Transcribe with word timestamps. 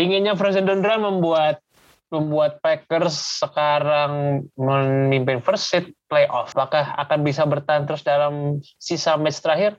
dinginnya 0.00 0.32
Frozen 0.32 0.64
Dondra 0.64 0.96
membuat 0.96 1.60
membuat 2.08 2.64
Packers 2.64 3.44
sekarang 3.44 4.42
memimpin 4.56 5.44
first 5.44 5.68
seed 5.68 5.92
playoff. 6.08 6.56
Apakah 6.56 6.96
akan 6.96 7.20
bisa 7.20 7.44
bertahan 7.44 7.84
terus 7.84 8.00
dalam 8.00 8.64
sisa 8.80 9.20
match 9.20 9.44
terakhir? 9.44 9.76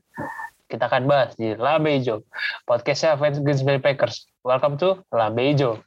Kita 0.70 0.88
akan 0.88 1.10
bahas 1.10 1.36
di 1.36 1.58
Labe 1.58 2.00
Ijo, 2.00 2.24
podcastnya 2.64 3.20
fans 3.20 3.42
Green 3.44 3.66
Bay 3.66 3.82
Packers. 3.82 4.30
Welcome 4.46 4.80
to 4.80 5.02
Labe 5.12 5.42
Ijo. 5.42 5.84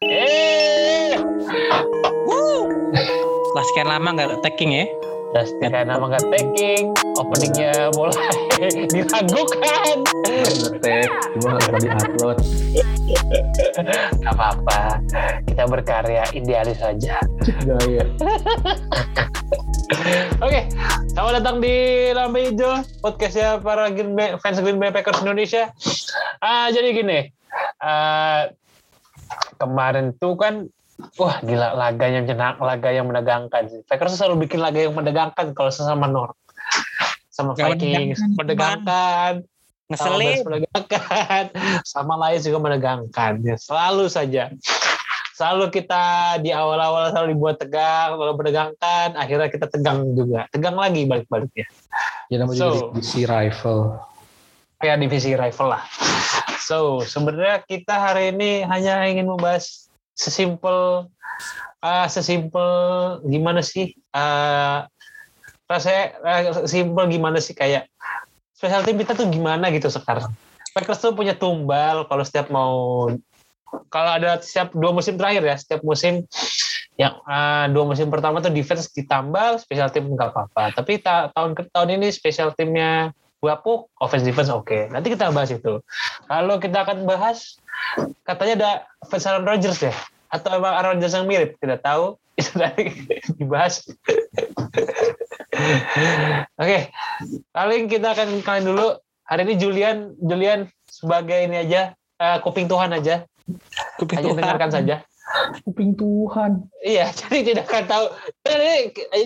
Setelah 3.40 3.64
sekian 3.72 3.88
lama 3.88 4.08
nggak 4.18 4.44
taking 4.44 4.74
ya. 4.74 4.84
Dan 5.32 5.44
sekian 5.48 5.88
nama 5.88 6.04
nggak 6.04 6.26
taking, 6.28 6.92
openingnya 7.16 7.90
mulai 7.96 8.43
diragukan. 8.94 10.06
ngetek 10.46 11.08
cuma 11.34 11.48
nggak 11.58 11.80
di 11.82 11.88
upload 11.90 12.38
Gak 14.24 14.32
apa-apa, 14.32 15.02
kita 15.44 15.68
berkarya 15.68 16.24
idealis 16.32 16.80
saja. 16.80 17.20
gaya 17.66 18.04
Oke, 20.40 20.60
selamat 21.12 21.32
datang 21.42 21.56
di 21.60 22.08
Lambe 22.16 22.48
Hijau, 22.48 22.80
podcastnya 23.04 23.60
para 23.60 23.92
Green 23.92 24.16
Bay, 24.16 24.40
fans 24.40 24.58
Green 24.62 24.80
Bay 24.80 24.88
Packers 24.88 25.20
Indonesia. 25.20 25.68
Ah, 26.40 26.72
jadi 26.72 26.96
gini, 26.96 27.28
ah, 27.84 28.48
kemarin 29.60 30.16
tuh 30.16 30.34
kan, 30.40 30.64
wah 31.20 31.36
gila 31.44 31.76
laga 31.76 32.06
yang 32.08 32.24
menyenang, 32.24 32.56
laga 32.58 32.88
yang 32.90 33.06
menegangkan. 33.06 33.68
sih. 33.68 33.80
Packers 33.84 34.16
selalu 34.16 34.48
bikin 34.48 34.64
laga 34.64 34.80
yang 34.80 34.96
menegangkan 34.96 35.52
kalau 35.52 35.68
sesama 35.68 36.08
North. 36.08 36.43
Sama 37.34 37.58
Yang 37.58 37.82
Vikings 37.82 38.18
sama 38.22 39.42
Ngeselin. 39.84 40.24
Bears 40.24 40.46
menegangkan, 40.48 41.44
sama 41.92 42.14
Lions 42.16 42.44
juga 42.48 42.58
menegangkan. 42.62 43.32
Ya, 43.44 43.56
selalu 43.60 44.08
saja. 44.08 44.48
Selalu 45.34 45.68
kita 45.74 46.38
di 46.40 46.54
awal-awal 46.54 47.10
selalu 47.10 47.36
dibuat 47.36 47.60
tegang, 47.60 48.16
selalu 48.16 48.34
menegangkan, 48.38 49.08
akhirnya 49.18 49.50
kita 49.50 49.66
tegang 49.68 50.14
juga. 50.16 50.48
Tegang 50.54 50.78
lagi 50.78 51.04
balik-baliknya. 51.04 51.66
ya 52.32 52.36
namanya 52.40 52.58
So. 52.64 52.96
divisi 52.96 53.28
rival 53.28 54.00
Kayak 54.80 54.96
divisi 55.04 55.30
rival 55.36 55.66
lah. 55.68 55.84
So, 56.64 57.04
sebenarnya 57.04 57.60
kita 57.68 57.92
hari 57.92 58.32
ini 58.32 58.64
hanya 58.64 59.04
ingin 59.04 59.28
membahas 59.28 59.92
sesimpel 60.16 61.10
ah, 61.84 62.08
sesimpel 62.08 62.68
gimana 63.28 63.60
sih? 63.60 63.92
Uh, 64.16 64.88
rasanya 65.64 66.04
uh, 66.20 66.68
simpel 66.68 67.08
gimana 67.08 67.40
sih 67.40 67.56
kayak 67.56 67.88
special 68.54 68.84
team 68.84 69.00
kita 69.00 69.16
tuh 69.16 69.28
gimana 69.28 69.68
gitu 69.72 69.88
sekarang. 69.90 70.30
Packers 70.74 70.98
tuh 70.98 71.14
punya 71.14 71.38
tumbal 71.38 72.06
kalau 72.10 72.24
setiap 72.26 72.50
mau 72.50 73.06
kalau 73.90 74.10
ada 74.14 74.38
setiap 74.42 74.70
dua 74.74 74.94
musim 74.94 75.18
terakhir 75.18 75.42
ya, 75.42 75.56
setiap 75.58 75.82
musim 75.82 76.26
yang 76.94 77.18
ah, 77.26 77.66
dua 77.66 77.90
musim 77.90 78.06
pertama 78.06 78.38
tuh 78.38 78.54
defense 78.54 78.86
ditambal, 78.94 79.58
special 79.58 79.90
team 79.90 80.14
nggak 80.14 80.30
apa-apa. 80.30 80.74
Tapi 80.78 81.02
ta- 81.02 81.30
tahun 81.34 81.58
ke 81.58 81.70
tahun 81.74 81.98
ini 81.98 82.08
special 82.14 82.54
teamnya 82.54 83.10
bapuk, 83.42 83.90
offense 84.00 84.24
defense 84.24 84.48
oke. 84.48 84.88
Nanti 84.88 85.12
kita 85.12 85.28
bahas 85.34 85.50
itu. 85.52 85.82
Kalau 86.24 86.56
kita 86.56 86.86
akan 86.86 87.04
bahas, 87.04 87.60
katanya 88.24 88.54
ada 88.56 88.70
fans 89.10 89.26
Aaron 89.28 89.44
Rodgers 89.44 89.78
ya, 89.82 89.94
atau 90.32 90.56
emang 90.56 90.72
Aaron 90.74 90.96
Rodgers 90.98 91.14
yang 91.14 91.26
mirip, 91.28 91.58
tidak 91.60 91.82
tahu. 91.84 92.16
Itu 92.40 92.58
nanti 92.58 92.90
dibahas. 93.38 93.86
Oke, 96.60 96.78
paling 97.50 97.82
kita 97.88 98.12
akan 98.12 98.40
kalian 98.44 98.66
dulu. 98.68 98.88
Hari 99.24 99.48
ini 99.48 99.54
Julian, 99.56 100.12
Julian 100.20 100.68
sebagai 100.84 101.48
ini 101.48 101.56
aja, 101.64 101.96
eh, 102.20 102.38
kuping 102.44 102.68
Tuhan 102.68 102.92
aja, 102.92 103.24
Kuping 103.96 104.20
hanya 104.20 104.28
Tuhan. 104.28 104.40
dengarkan 104.44 104.70
saja. 104.72 104.96
kuping 105.64 105.96
Tuhan 105.96 106.68
Iya, 106.84 107.08
jadi 107.18 107.40
tidak 107.40 107.64
akan 107.64 107.84
tahu. 107.88 108.04
Jadi 108.44 108.72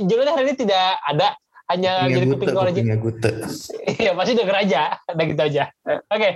Julian 0.07 0.31
hari 0.31 0.45
ini 0.47 0.55
tidak 0.55 0.95
ada, 1.03 1.35
hanya 1.67 2.07
Kupingnya 2.07 2.15
jadi 2.15 2.27
gute, 2.27 2.35
kuping 2.39 2.49
Tuhan 2.55 2.67
aja. 2.71 2.81
Iya, 3.99 4.11
pasti 4.15 4.33
denger 4.39 4.57
aja. 4.63 4.83
Udah 5.11 5.25
gitu 5.27 5.43
aja. 5.43 5.65
Oke, 6.07 6.31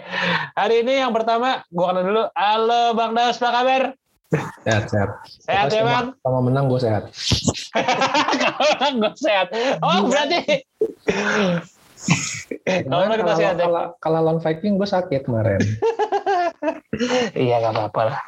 hari 0.59 0.75
ini 0.83 0.95
yang 0.99 1.15
pertama, 1.15 1.63
gua 1.71 1.95
kenal 1.95 2.03
dulu. 2.03 2.23
Halo 2.35 2.83
Bang 2.99 3.15
Daus, 3.15 3.39
apa 3.39 3.51
kabar? 3.55 3.83
Sehat 4.63 4.85
sehat 4.89 5.11
Sehat 5.43 5.67
ya 5.69 5.83
Bang? 5.85 6.07
sama, 6.19 6.39
menang 6.41 6.67
gue 6.67 6.81
sehat 6.81 7.05
Kalau 8.43 8.67
orang 8.75 8.95
gue 8.99 9.13
sehat. 9.17 9.47
Oh, 9.81 10.01
berarti. 10.07 10.41
Kalau 12.85 12.97
orang 12.99 13.11
kita 13.13 13.25
kalau 13.25 13.39
sehat 13.39 13.55
ya? 13.55 13.65
kalau 13.65 13.85
kalau 13.99 14.19
lawan 14.21 14.39
Viking 14.39 14.75
gue 14.77 14.89
sakit 14.89 15.23
kemarin 15.25 15.61
Iya, 17.35 17.59
gak 17.59 17.73
apa-apa 17.73 18.01
lah. 18.05 18.19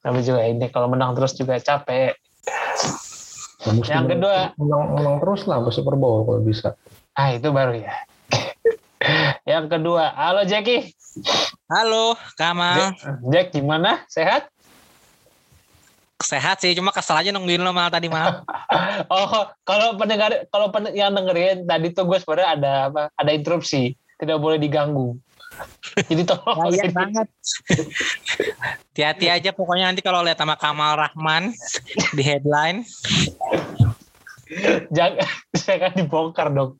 Tapi 0.00 0.22
juga 0.22 0.46
ini, 0.46 0.70
kalau 0.70 0.86
menang 0.86 1.12
terus 1.12 1.34
juga 1.34 1.58
capek. 1.58 2.14
Yang 3.66 3.82
menang- 3.82 4.08
kedua. 4.08 4.38
menang, 4.54 4.82
menang 4.94 5.16
terus 5.18 5.42
lah 5.44 5.58
sampai 5.58 5.74
Super 5.74 5.96
Bowl 5.96 6.22
kalau 6.22 6.40
bisa 6.40 6.78
Ah, 7.12 7.34
itu 7.34 7.50
baru 7.50 7.74
ya. 7.74 7.94
Yang 9.50 9.64
kedua, 9.68 10.14
halo 10.14 10.46
Jackie. 10.46 10.94
Halo, 11.66 12.14
Kamal. 12.34 12.94
Jack, 13.28 13.50
gimana? 13.50 14.06
Sehat? 14.06 14.53
Sehat 16.24 16.56
sih, 16.64 16.72
cuma 16.72 16.88
kesel 16.88 17.20
aja 17.20 17.30
nungguin 17.36 17.60
lo 17.60 17.76
malah 17.76 17.92
tadi 17.92 18.08
malam. 18.08 18.40
Oh, 19.10 19.50
kalau 19.66 19.98
pendengar, 19.98 20.46
kalau 20.48 20.70
pen- 20.70 20.94
yang 20.94 21.10
dengerin 21.14 21.66
tadi 21.66 21.90
tuh 21.90 22.06
gue 22.06 22.18
sebenarnya 22.18 22.48
ada 22.56 22.72
apa? 22.90 23.02
Ada 23.18 23.30
interupsi, 23.34 23.94
tidak 24.18 24.38
boleh 24.38 24.58
diganggu. 24.58 25.18
Jadi 26.10 26.22
tolong. 26.26 26.70
Bahaya 26.70 26.90
banget. 26.90 27.28
Hati-hati 28.94 29.26
aja 29.30 29.50
pokoknya 29.50 29.90
nanti 29.90 30.02
kalau 30.02 30.22
lihat 30.22 30.38
sama 30.38 30.54
Kamal 30.54 30.98
Rahman 30.98 31.54
di 32.14 32.22
headline. 32.22 32.86
jangan, 34.96 35.26
jangan 35.54 35.92
dibongkar 35.98 36.48
dong. 36.54 36.78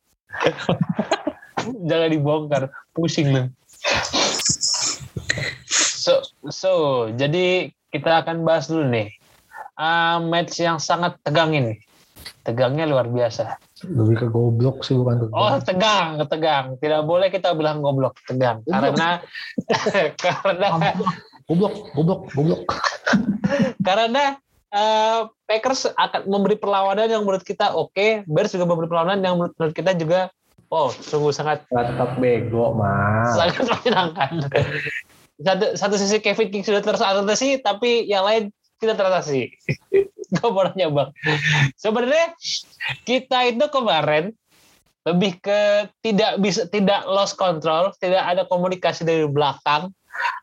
jangan 1.91 2.11
dibongkar, 2.11 2.63
pusing 2.95 3.35
dong. 3.35 3.49
So, 6.05 6.23
so, 6.51 6.73
jadi 7.15 7.75
kita 7.91 8.23
akan 8.23 8.47
bahas 8.47 8.71
dulu 8.71 8.87
nih. 8.91 9.09
Ah, 9.75 10.23
match 10.23 10.63
yang 10.63 10.79
sangat 10.79 11.19
tegang 11.27 11.51
ini. 11.55 11.79
Tegangnya 12.45 12.89
luar 12.89 13.09
biasa. 13.09 13.59
lebih 13.85 14.17
ke 14.17 14.27
goblok 14.33 14.81
sih 14.81 14.97
bukan 14.97 15.27
tuh 15.27 15.29
Oh, 15.37 15.61
tegang, 15.61 16.17
tegang. 16.25 16.81
Tidak 16.81 17.05
boleh 17.05 17.29
kita 17.29 17.53
bilang 17.53 17.85
goblok, 17.85 18.17
tegang. 18.25 18.65
Karena 18.65 19.21
karena 20.25 20.69
goblok 21.45 21.75
goblok 21.93 22.21
goblok 22.33 22.65
karena 23.85 24.41
eh, 24.73 25.21
Packers 25.45 25.93
akan 25.93 26.25
memberi 26.25 26.57
perlawanan 26.57 27.13
yang 27.13 27.23
menurut 27.29 27.45
kita 27.45 27.77
oke, 27.77 28.25
Bears 28.25 28.57
juga 28.57 28.65
memberi 28.65 28.89
perlawanan 28.89 29.21
yang 29.21 29.37
menurut, 29.37 29.55
menurut 29.61 29.75
kita 29.77 29.93
juga 29.93 30.33
oh, 30.73 30.89
sungguh 30.89 31.33
sangat 31.35 31.69
tetap 31.69 32.17
bego 32.17 32.73
mah 32.73 33.37
sangat 33.37 33.69
menyenangkan. 33.69 34.31
Satu, 35.35 35.67
satu 35.75 35.95
sisi 35.99 36.23
Kevin 36.23 36.49
King 36.49 36.65
sudah 36.65 36.81
teratasi, 36.81 37.61
tapi 37.61 38.07
yang 38.07 38.25
lain 38.25 38.55
tidak 38.85 38.99
teratasi. 39.01 39.51
Gue 40.35 40.49
mau 40.51 40.67
nanya 40.67 40.89
bang, 40.91 41.11
sebenarnya 41.79 42.27
kita 43.05 43.39
itu 43.49 43.65
kemarin 43.71 44.35
lebih 45.05 45.37
ke 45.41 45.89
tidak 46.01 46.41
bisa 46.41 46.65
tidak 46.69 47.05
lost 47.05 47.37
control, 47.37 47.93
tidak 48.01 48.25
ada 48.25 48.43
komunikasi 48.49 49.05
dari 49.05 49.29
belakang, 49.29 49.93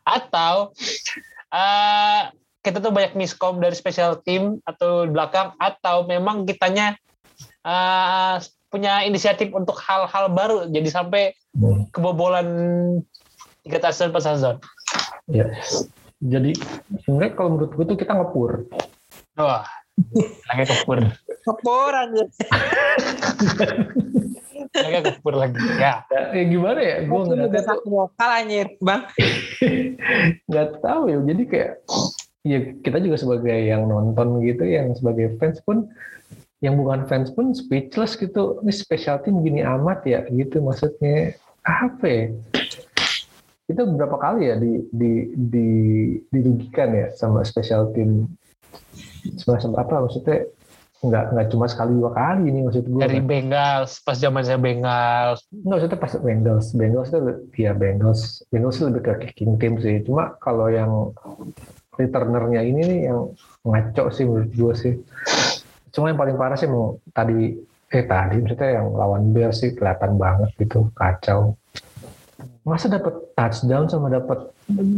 atau 0.06 0.70
eh, 1.50 2.30
kita 2.62 2.78
tuh 2.78 2.94
banyak 2.94 3.18
miskom 3.18 3.58
dari 3.58 3.74
special 3.74 4.22
team 4.22 4.62
atau 4.62 5.04
di 5.06 5.12
belakang, 5.12 5.52
atau 5.58 6.06
memang 6.06 6.46
kitanya 6.46 6.94
eh, 7.66 8.36
punya 8.70 9.02
inisiatif 9.04 9.50
untuk 9.52 9.76
hal-hal 9.82 10.30
baru, 10.32 10.70
jadi 10.70 10.88
sampai 10.88 11.36
Hmm. 11.52 11.84
kebobolan 11.92 12.48
tiga 13.60 13.76
touchdown 13.76 14.08
pas 14.08 14.24
touchdown. 14.24 14.56
ya 15.28 15.46
jadi 16.22 16.54
sebenarnya 17.02 17.32
kalau 17.34 17.50
menurut 17.58 17.72
gue 17.74 17.84
tuh 17.90 17.98
kita 17.98 18.14
ngepur. 18.14 18.70
Wah, 19.34 19.66
lagi 20.54 20.64
kepur, 20.70 20.98
Kepur 21.42 21.90
aja. 21.90 22.22
lagi 24.72 24.98
kepur 25.10 25.34
lagi. 25.34 25.58
Ya, 25.76 26.06
ya, 26.06 26.20
ya 26.30 26.44
gimana 26.46 26.80
ya? 26.80 26.96
Gue 27.10 27.20
ngeliatnya 27.26 27.62
tuh 27.66 27.82
lokal 27.90 28.30
anjir, 28.30 28.66
Bang. 28.78 29.02
nggak 30.50 30.68
tahu 30.82 31.02
ya 31.10 31.18
jadi 31.26 31.42
kayak 31.46 31.72
ya 32.42 32.58
kita 32.82 32.98
juga 32.98 33.16
sebagai 33.18 33.54
yang 33.54 33.86
nonton 33.86 34.42
gitu 34.42 34.66
yang 34.66 34.90
sebagai 34.98 35.38
fans 35.38 35.62
pun 35.62 35.86
yang 36.62 36.74
bukan 36.78 37.06
fans 37.10 37.34
pun 37.34 37.50
speechless 37.50 38.14
gitu. 38.14 38.62
Ini 38.62 38.70
special 38.70 39.18
team 39.26 39.42
gini 39.42 39.66
amat 39.66 40.06
ya 40.06 40.22
gitu 40.30 40.62
maksudnya. 40.62 41.34
Apa 41.62 42.06
ya 42.06 42.24
kita 43.70 43.82
berapa 43.86 44.16
kali 44.18 44.50
ya 44.50 44.56
di 44.58 44.72
di 44.90 45.12
di 45.36 45.68
dirugikan 46.28 46.90
ya 46.92 47.06
sama 47.14 47.46
special 47.46 47.94
team 47.94 48.26
semacam 49.38 49.70
apa 49.78 49.94
maksudnya 50.08 50.50
nggak 51.02 51.24
nggak 51.34 51.46
cuma 51.50 51.66
sekali 51.66 51.98
dua 51.98 52.14
kali 52.14 52.46
ini 52.46 52.62
maksud 52.62 52.86
gue 52.86 53.02
dari 53.02 53.18
Bengals, 53.18 53.98
pas 54.06 54.14
zaman 54.14 54.46
saya 54.46 54.54
Bengals. 54.54 55.42
Nggak 55.50 55.74
maksudnya 55.74 55.98
pas 55.98 56.14
Bengals, 56.14 56.66
Bengals 56.78 57.08
itu 57.10 57.18
ya 57.58 57.72
Bengals, 57.74 58.20
Bengals 58.54 58.78
itu 58.78 58.86
lebih 58.86 59.02
ke 59.02 59.12
kicking 59.26 59.58
team 59.58 59.82
sih. 59.82 59.98
Cuma 60.06 60.38
kalau 60.38 60.70
yang 60.70 61.10
returnernya 61.98 62.62
ini 62.62 62.80
nih 62.86 63.00
yang 63.10 63.34
ngaco 63.66 64.14
sih 64.14 64.22
menurut 64.22 64.50
gue 64.54 64.74
sih. 64.78 64.94
Cuma 65.90 66.14
yang 66.14 66.18
paling 66.22 66.38
parah 66.38 66.54
sih 66.54 66.70
mau 66.70 66.94
tadi 67.10 67.50
eh 67.92 68.04
tadi 68.06 68.38
maksudnya 68.38 68.70
yang 68.78 68.94
lawan 68.94 69.34
Bears 69.34 69.58
sih 69.58 69.74
kelihatan 69.74 70.14
banget 70.14 70.54
gitu 70.54 70.86
kacau. 70.94 71.58
Masa 72.62 72.86
dapat 72.86 73.14
touchdown 73.34 73.90
sama 73.90 74.12
dapat 74.12 74.50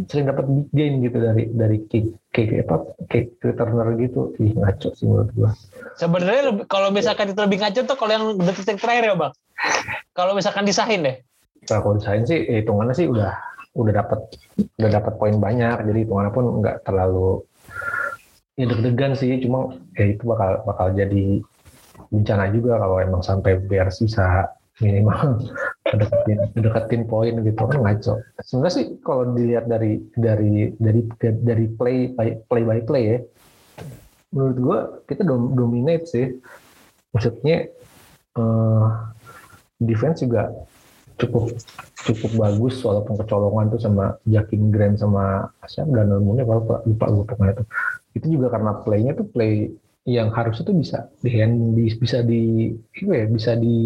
sering 0.09 0.29
dapat 0.29 0.45
big 0.45 0.69
gain 0.77 0.95
gitu 1.01 1.17
dari 1.21 1.49
dari 1.53 1.79
kick 1.89 2.13
kick 2.33 2.53
apa 2.65 2.85
kick 3.09 3.37
returner 3.41 3.97
gitu. 4.01 4.37
Ih 4.41 4.53
ngaco 4.53 4.89
sih 4.93 5.05
menurut 5.09 5.31
gue. 5.33 5.51
Sebenarnya 5.97 6.69
kalau 6.69 6.93
misalkan 6.93 7.33
itu 7.33 7.41
lebih 7.41 7.61
ngaco 7.61 7.81
tuh 7.85 7.97
kalau 7.97 8.13
yang 8.13 8.25
detik 8.41 8.81
terakhir 8.81 9.05
ya 9.11 9.17
bang. 9.17 9.33
Kalau 10.13 10.33
misalkan 10.37 10.69
disahin 10.69 11.05
deh. 11.05 11.17
Nah, 11.73 11.81
kalau 11.81 11.97
disahin 11.97 12.25
sih 12.29 12.45
ya 12.45 12.61
hitungannya 12.61 12.95
sih 12.97 13.09
udah 13.09 13.33
udah 13.75 13.93
dapat 13.93 14.21
udah 14.79 14.91
dapat 14.91 15.13
poin 15.19 15.37
banyak 15.43 15.83
jadi 15.83 15.99
hitungannya 16.07 16.33
pun 16.33 16.45
nggak 16.63 16.87
terlalu 16.87 17.43
ya 18.55 18.71
deg-degan 18.71 19.19
sih 19.19 19.35
cuma 19.43 19.75
ya 19.99 20.15
itu 20.15 20.23
bakal 20.23 20.63
bakal 20.63 20.95
jadi 20.95 21.43
bencana 22.15 22.55
juga 22.55 22.79
kalau 22.79 23.03
emang 23.03 23.23
sampai 23.27 23.59
Bears 23.59 23.99
bisa 23.99 24.47
minimal 24.83 25.39
deketin 25.99 26.39
deketin 26.59 27.03
poin 27.07 27.35
gitu. 27.45 27.63
Kan 27.67 27.81
ngaco. 27.83 28.13
Sebenarnya 28.43 28.75
sih 28.75 28.87
kalau 29.05 29.35
dilihat 29.35 29.71
dari 29.71 30.03
dari 30.19 30.75
dari 30.79 31.03
dari 31.21 31.67
play 31.79 32.11
by 32.15 32.29
play 32.51 32.63
by 32.67 32.81
play 32.83 33.05
ya 33.07 33.19
menurut 34.35 34.59
gua 34.59 34.79
kita 35.07 35.23
dom- 35.23 35.55
dominate 35.55 36.07
sih. 36.11 36.27
Maksudnya 37.15 37.71
eh, 38.35 38.87
defense 39.79 40.27
juga 40.27 40.51
cukup 41.15 41.55
cukup 42.05 42.31
bagus 42.35 42.83
walaupun 42.83 43.15
kecolongan 43.23 43.71
tuh 43.71 43.81
sama 43.81 44.19
Jakin 44.27 44.75
Grant 44.75 44.99
sama 44.99 45.47
siapa 45.71 45.95
dan 45.95 46.11
Mooney 46.19 46.43
apa 46.43 46.83
lupa 46.83 47.07
lupa 47.07 47.33
pokoknya 47.39 47.55
itu 47.55 47.65
itu 48.19 48.27
juga 48.39 48.51
karena 48.51 48.83
playnya 48.83 49.13
tuh 49.15 49.27
play 49.31 49.71
yang 50.05 50.29
harusnya 50.33 50.69
tuh 50.69 50.77
bisa 50.77 51.09
di 51.25 51.31
hand 51.33 51.77
bisa 51.77 52.21
di 52.21 52.73
ya 53.01 53.25
bisa 53.25 53.57
di 53.57 53.77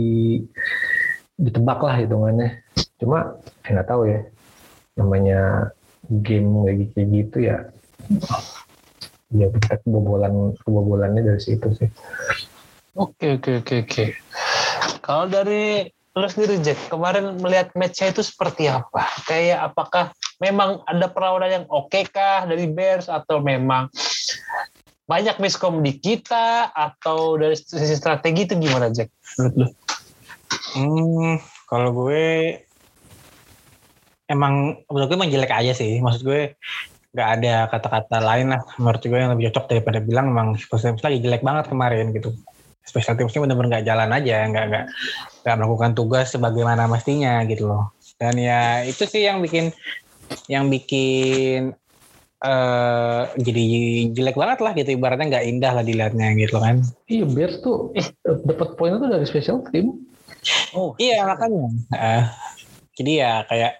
ditebak 1.38 1.78
lah 1.78 1.94
hitungannya 1.94 2.58
cuma 2.98 3.38
saya 3.62 3.78
nggak 3.78 3.88
tahu 3.88 4.02
ya 4.10 4.20
namanya 4.98 5.70
game 6.10 6.66
kayak 6.66 6.86
kayak 6.90 7.08
gitu 7.14 7.36
ya 7.46 7.58
ya 9.30 9.46
kita 9.46 9.78
kebobolan 9.86 10.58
kebobolannya 10.66 11.22
dari 11.22 11.38
situ 11.38 11.70
sih 11.78 11.90
Oke 12.98 13.38
oke 13.38 13.62
oke 13.62 13.74
oke. 13.86 14.04
Kalau 15.06 15.30
dari 15.30 15.86
lu 16.18 16.26
sendiri 16.26 16.58
Jack, 16.58 16.90
kemarin 16.90 17.38
melihat 17.38 17.70
match-nya 17.78 18.10
itu 18.10 18.26
seperti 18.26 18.66
apa? 18.66 19.06
Kayak 19.22 19.70
apakah 19.70 20.10
memang 20.42 20.82
ada 20.82 21.06
perlawanan 21.06 21.62
yang 21.62 21.66
oke 21.70 21.94
kah 22.10 22.42
dari 22.42 22.66
Bears 22.66 23.06
atau 23.06 23.38
memang 23.38 23.86
banyak 25.08 25.40
miskom 25.40 25.80
di 25.80 25.96
kita 25.96 26.68
atau 26.68 27.40
dari 27.40 27.56
sisi 27.56 27.96
strategi 27.96 28.44
itu 28.44 28.54
gimana 28.60 28.92
Jack? 28.92 29.08
Menurut 29.40 29.54
lu? 29.56 29.66
Hmm, 30.76 31.40
kalau 31.64 31.90
gue 32.04 32.60
emang 34.28 34.84
menurut 34.84 35.08
gue 35.08 35.16
emang 35.16 35.32
jelek 35.32 35.48
aja 35.48 35.72
sih. 35.72 35.96
Maksud 36.04 36.22
gue 36.28 36.60
nggak 37.16 37.28
ada 37.40 37.72
kata-kata 37.72 38.20
lain 38.20 38.52
lah 38.52 38.60
menurut 38.76 39.00
gue 39.00 39.16
yang 39.16 39.32
lebih 39.32 39.48
cocok 39.48 39.64
daripada 39.72 39.98
bilang 40.04 40.28
emang 40.28 40.60
special 40.60 40.92
teams 40.92 41.00
lagi 41.00 41.18
jelek 41.24 41.40
banget 41.40 41.72
kemarin 41.72 42.12
gitu. 42.12 42.36
Special 42.84 43.16
teamsnya 43.16 43.48
benar-benar 43.48 43.80
nggak 43.80 43.86
jalan 43.88 44.10
aja, 44.12 44.36
nggak 44.44 44.64
nggak 44.68 44.84
nggak 45.44 45.56
melakukan 45.56 45.92
tugas 45.96 46.36
sebagaimana 46.36 46.84
mestinya 46.84 47.40
gitu 47.48 47.64
loh. 47.64 47.96
Dan 48.20 48.36
ya 48.36 48.84
itu 48.84 49.08
sih 49.08 49.24
yang 49.24 49.40
bikin 49.40 49.72
yang 50.52 50.68
bikin 50.68 51.72
eh 52.38 53.22
jadi 53.34 53.64
jelek 54.14 54.38
banget 54.38 54.58
lah 54.62 54.72
gitu 54.72 54.94
ibaratnya 54.94 55.26
nggak 55.26 55.46
indah 55.50 55.72
lah 55.74 55.82
dilihatnya 55.82 56.38
gitu 56.38 56.62
kan. 56.62 56.86
iya 57.10 57.26
Bears 57.26 57.58
tuh 57.60 57.90
dapat 58.46 58.78
poinnya 58.78 59.02
tuh 59.02 59.10
dari 59.10 59.26
special 59.26 59.62
team 59.74 60.08
Oh, 60.76 60.94
Iya 61.00 61.24
makanya. 61.26 61.66
Heeh. 61.92 62.22
jadi 62.98 63.12
ya 63.14 63.32
kayak 63.48 63.72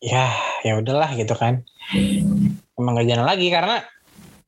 ya 0.00 0.24
ya 0.64 0.72
udahlah 0.80 1.10
gitu 1.12 1.34
kan. 1.34 1.64
Emang 2.78 2.94
gak 2.96 3.08
jalan 3.08 3.26
lagi 3.26 3.48
karena 3.50 3.82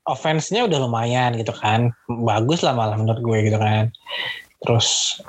offense-nya 0.07 0.65
udah 0.69 0.79
lumayan 0.81 1.35
gitu 1.37 1.53
kan. 1.53 1.91
Bagus 2.09 2.63
lah 2.65 2.73
malah 2.77 2.97
menurut 2.97 3.21
gue 3.21 3.39
gitu 3.53 3.59
kan. 3.59 3.91
Terus 4.65 5.21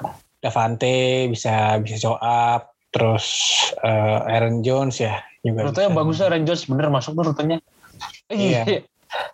Davante 0.42 1.28
bisa 1.28 1.80
bisa 1.82 1.98
show 2.00 2.16
up. 2.22 2.72
Terus 2.92 3.26
eh, 3.84 4.20
Aaron 4.32 4.62
Jones 4.64 5.00
ya 5.00 5.20
juga. 5.42 5.72
rutenya 5.72 5.90
bisa. 5.92 5.98
bagusnya 5.98 6.26
Aaron 6.30 6.44
Jones 6.48 6.64
bener 6.68 6.88
masuk 6.92 7.12
tuh 7.18 7.26
rutenya. 7.34 7.58
Iya. 8.32 8.64
Iya. 8.66 8.82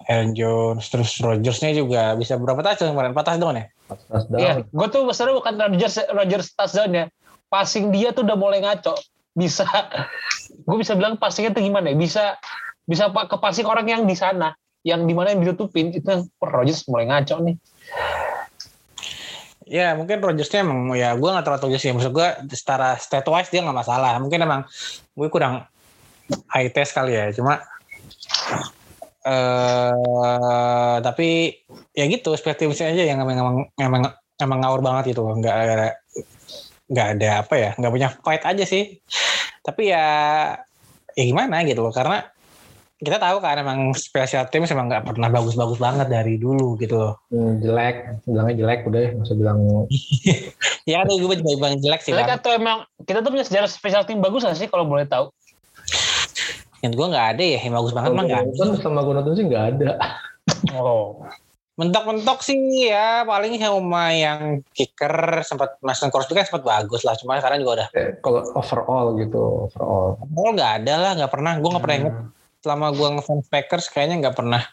Aaron 0.09 0.33
Jones 0.33 0.89
terus 0.89 1.21
Rodgers-nya 1.21 1.71
juga 1.77 2.17
bisa 2.17 2.33
berapa 2.37 2.65
touchdown 2.65 2.97
kemarin? 2.97 3.13
4 3.13 3.27
touchdown 3.29 3.55
ya? 3.55 3.65
touchdown 4.09 4.39
Iya, 4.41 4.53
gue 4.65 4.87
tuh 4.89 5.01
sebenarnya 5.13 5.35
bukan 5.37 5.53
Rodgers 5.61 5.95
Rodgers 6.09 6.47
touchdown 6.57 6.91
ya. 6.93 7.05
Passing 7.47 7.93
dia 7.93 8.11
tuh 8.11 8.25
udah 8.25 8.35
mulai 8.35 8.59
ngaco. 8.59 8.97
Bisa, 9.37 9.63
gue 10.67 10.77
bisa 10.81 10.97
bilang 10.97 11.21
passingnya 11.21 11.53
tuh 11.53 11.61
gimana 11.61 11.93
ya? 11.93 11.95
Bisa, 11.95 12.23
bisa 12.89 13.13
pak 13.13 13.29
ke 13.29 13.37
passing 13.37 13.69
orang 13.69 13.85
yang 13.85 14.03
di 14.09 14.17
sana, 14.17 14.57
yang 14.81 15.05
di 15.05 15.13
mana 15.13 15.31
yang 15.31 15.45
ditutupin 15.45 15.93
itu 15.93 16.03
yang 16.03 16.25
oh, 16.25 16.49
Rodgers 16.49 16.83
mulai 16.89 17.05
ngaco 17.05 17.37
nih. 17.45 17.55
Ya 19.67 19.99
mungkin 19.99 20.23
Rodgersnya 20.23 20.63
emang 20.63 20.95
ya 20.95 21.11
gue 21.19 21.27
gak 21.27 21.43
terlalu 21.43 21.59
tahu 21.59 21.75
sih 21.75 21.91
maksud 21.91 22.15
gue 22.15 22.27
secara 22.55 22.95
stat 22.95 23.27
wise 23.27 23.51
dia 23.51 23.59
nggak 23.59 23.75
masalah 23.75 24.15
mungkin 24.15 24.47
emang 24.47 24.63
gue 25.11 25.27
kurang 25.27 25.67
high 26.47 26.71
test 26.71 26.95
kali 26.95 27.19
ya 27.19 27.35
cuma 27.35 27.59
eh 29.27 30.95
tapi 31.03 31.51
ya 31.91 32.07
gitu 32.07 32.31
perspektifnya 32.31 32.95
aja 32.95 33.03
yang 33.03 33.19
emang 33.19 33.35
emang 33.35 33.57
emang, 33.75 34.01
emang 34.39 34.59
ngawur 34.63 34.79
banget 34.79 35.11
gitu 35.11 35.27
nggak 35.27 35.55
ada 35.55 35.87
nggak 36.87 37.07
ada 37.19 37.29
apa 37.43 37.53
ya 37.59 37.69
nggak 37.75 37.91
punya 37.91 38.09
fight 38.23 38.43
aja 38.47 38.63
sih. 38.63 39.03
Tapi 39.61 39.91
ya 39.91 40.05
ya 41.11 41.23
gimana 41.27 41.67
gitu 41.67 41.83
loh. 41.83 41.91
Karena 41.91 42.23
kita 42.97 43.21
tahu 43.21 43.37
kan 43.37 43.61
emang 43.61 43.93
special 43.93 44.49
team 44.49 44.65
emang 44.65 44.89
nggak 44.89 45.05
pernah 45.05 45.29
bagus-bagus 45.29 45.77
banget 45.77 46.07
dari 46.09 46.41
dulu 46.41 46.79
gitu 46.81 46.97
loh. 46.97 47.13
Hmm, 47.29 47.61
jelek 47.61 48.25
bilangnya 48.25 48.55
jelek 48.57 48.79
udah 48.89 49.01
ya 49.03 49.09
usah 49.21 49.37
bilang. 49.37 49.59
Ya 50.87 51.03
ada 51.03 51.11
gue 51.11 51.19
juga 51.19 51.51
bilang 51.59 51.83
jelek 51.83 51.99
sih 51.99 52.15
Jelek 52.15 52.39
atau 52.39 52.55
emang 52.55 52.87
kita 53.03 53.19
tuh 53.19 53.27
punya 53.35 53.43
sejarah 53.43 53.67
special 53.67 54.07
team 54.07 54.23
bagus 54.23 54.47
gak 54.47 54.55
sih 54.55 54.71
kalau 54.71 54.87
boleh 54.87 55.03
tahu? 55.03 55.27
Yang 56.79 56.93
gue 56.93 57.07
nggak 57.07 57.27
ada 57.33 57.43
ya 57.43 57.59
yang 57.59 57.73
bagus 57.73 57.91
banget 57.91 58.11
mah 58.11 58.23
nggak 58.23 58.41
ada. 58.45 58.75
sama 58.77 59.01
gue 59.01 59.13
nonton 59.13 59.33
sih 59.33 59.45
nggak 59.45 59.65
ada 59.75 59.89
Oh, 60.73 61.27
mentok-mentok 61.75 62.39
sih 62.39 62.55
ya 62.87 63.21
paling 63.21 63.59
sama 63.59 64.09
yang 64.09 64.63
kicker 64.71 65.43
sempat 65.43 65.75
Mason 65.79 66.07
Crosby 66.07 66.33
kan 66.33 66.47
sempat 66.47 66.63
bagus 66.63 67.03
lah 67.03 67.13
cuma 67.13 67.37
sekarang 67.37 67.61
juga 67.61 67.83
udah 67.83 67.87
Eh, 67.93 68.15
kalau 68.17 68.41
overall 68.55 69.13
gitu 69.13 69.67
overall 69.67 70.15
oh 70.17 70.49
nggak 70.49 70.71
ada 70.81 70.93
lah 70.97 71.11
nggak 71.13 71.29
pernah 71.29 71.53
gue 71.55 71.69
nggak 71.69 71.83
pernah 71.83 71.99
inget 71.99 72.15
Hmm. 72.17 72.31
selama 72.57 72.87
gue 72.89 73.07
ngefans 73.13 73.47
Packers 73.47 73.85
kayaknya 73.87 74.15
nggak 74.19 74.35
pernah 74.35 74.63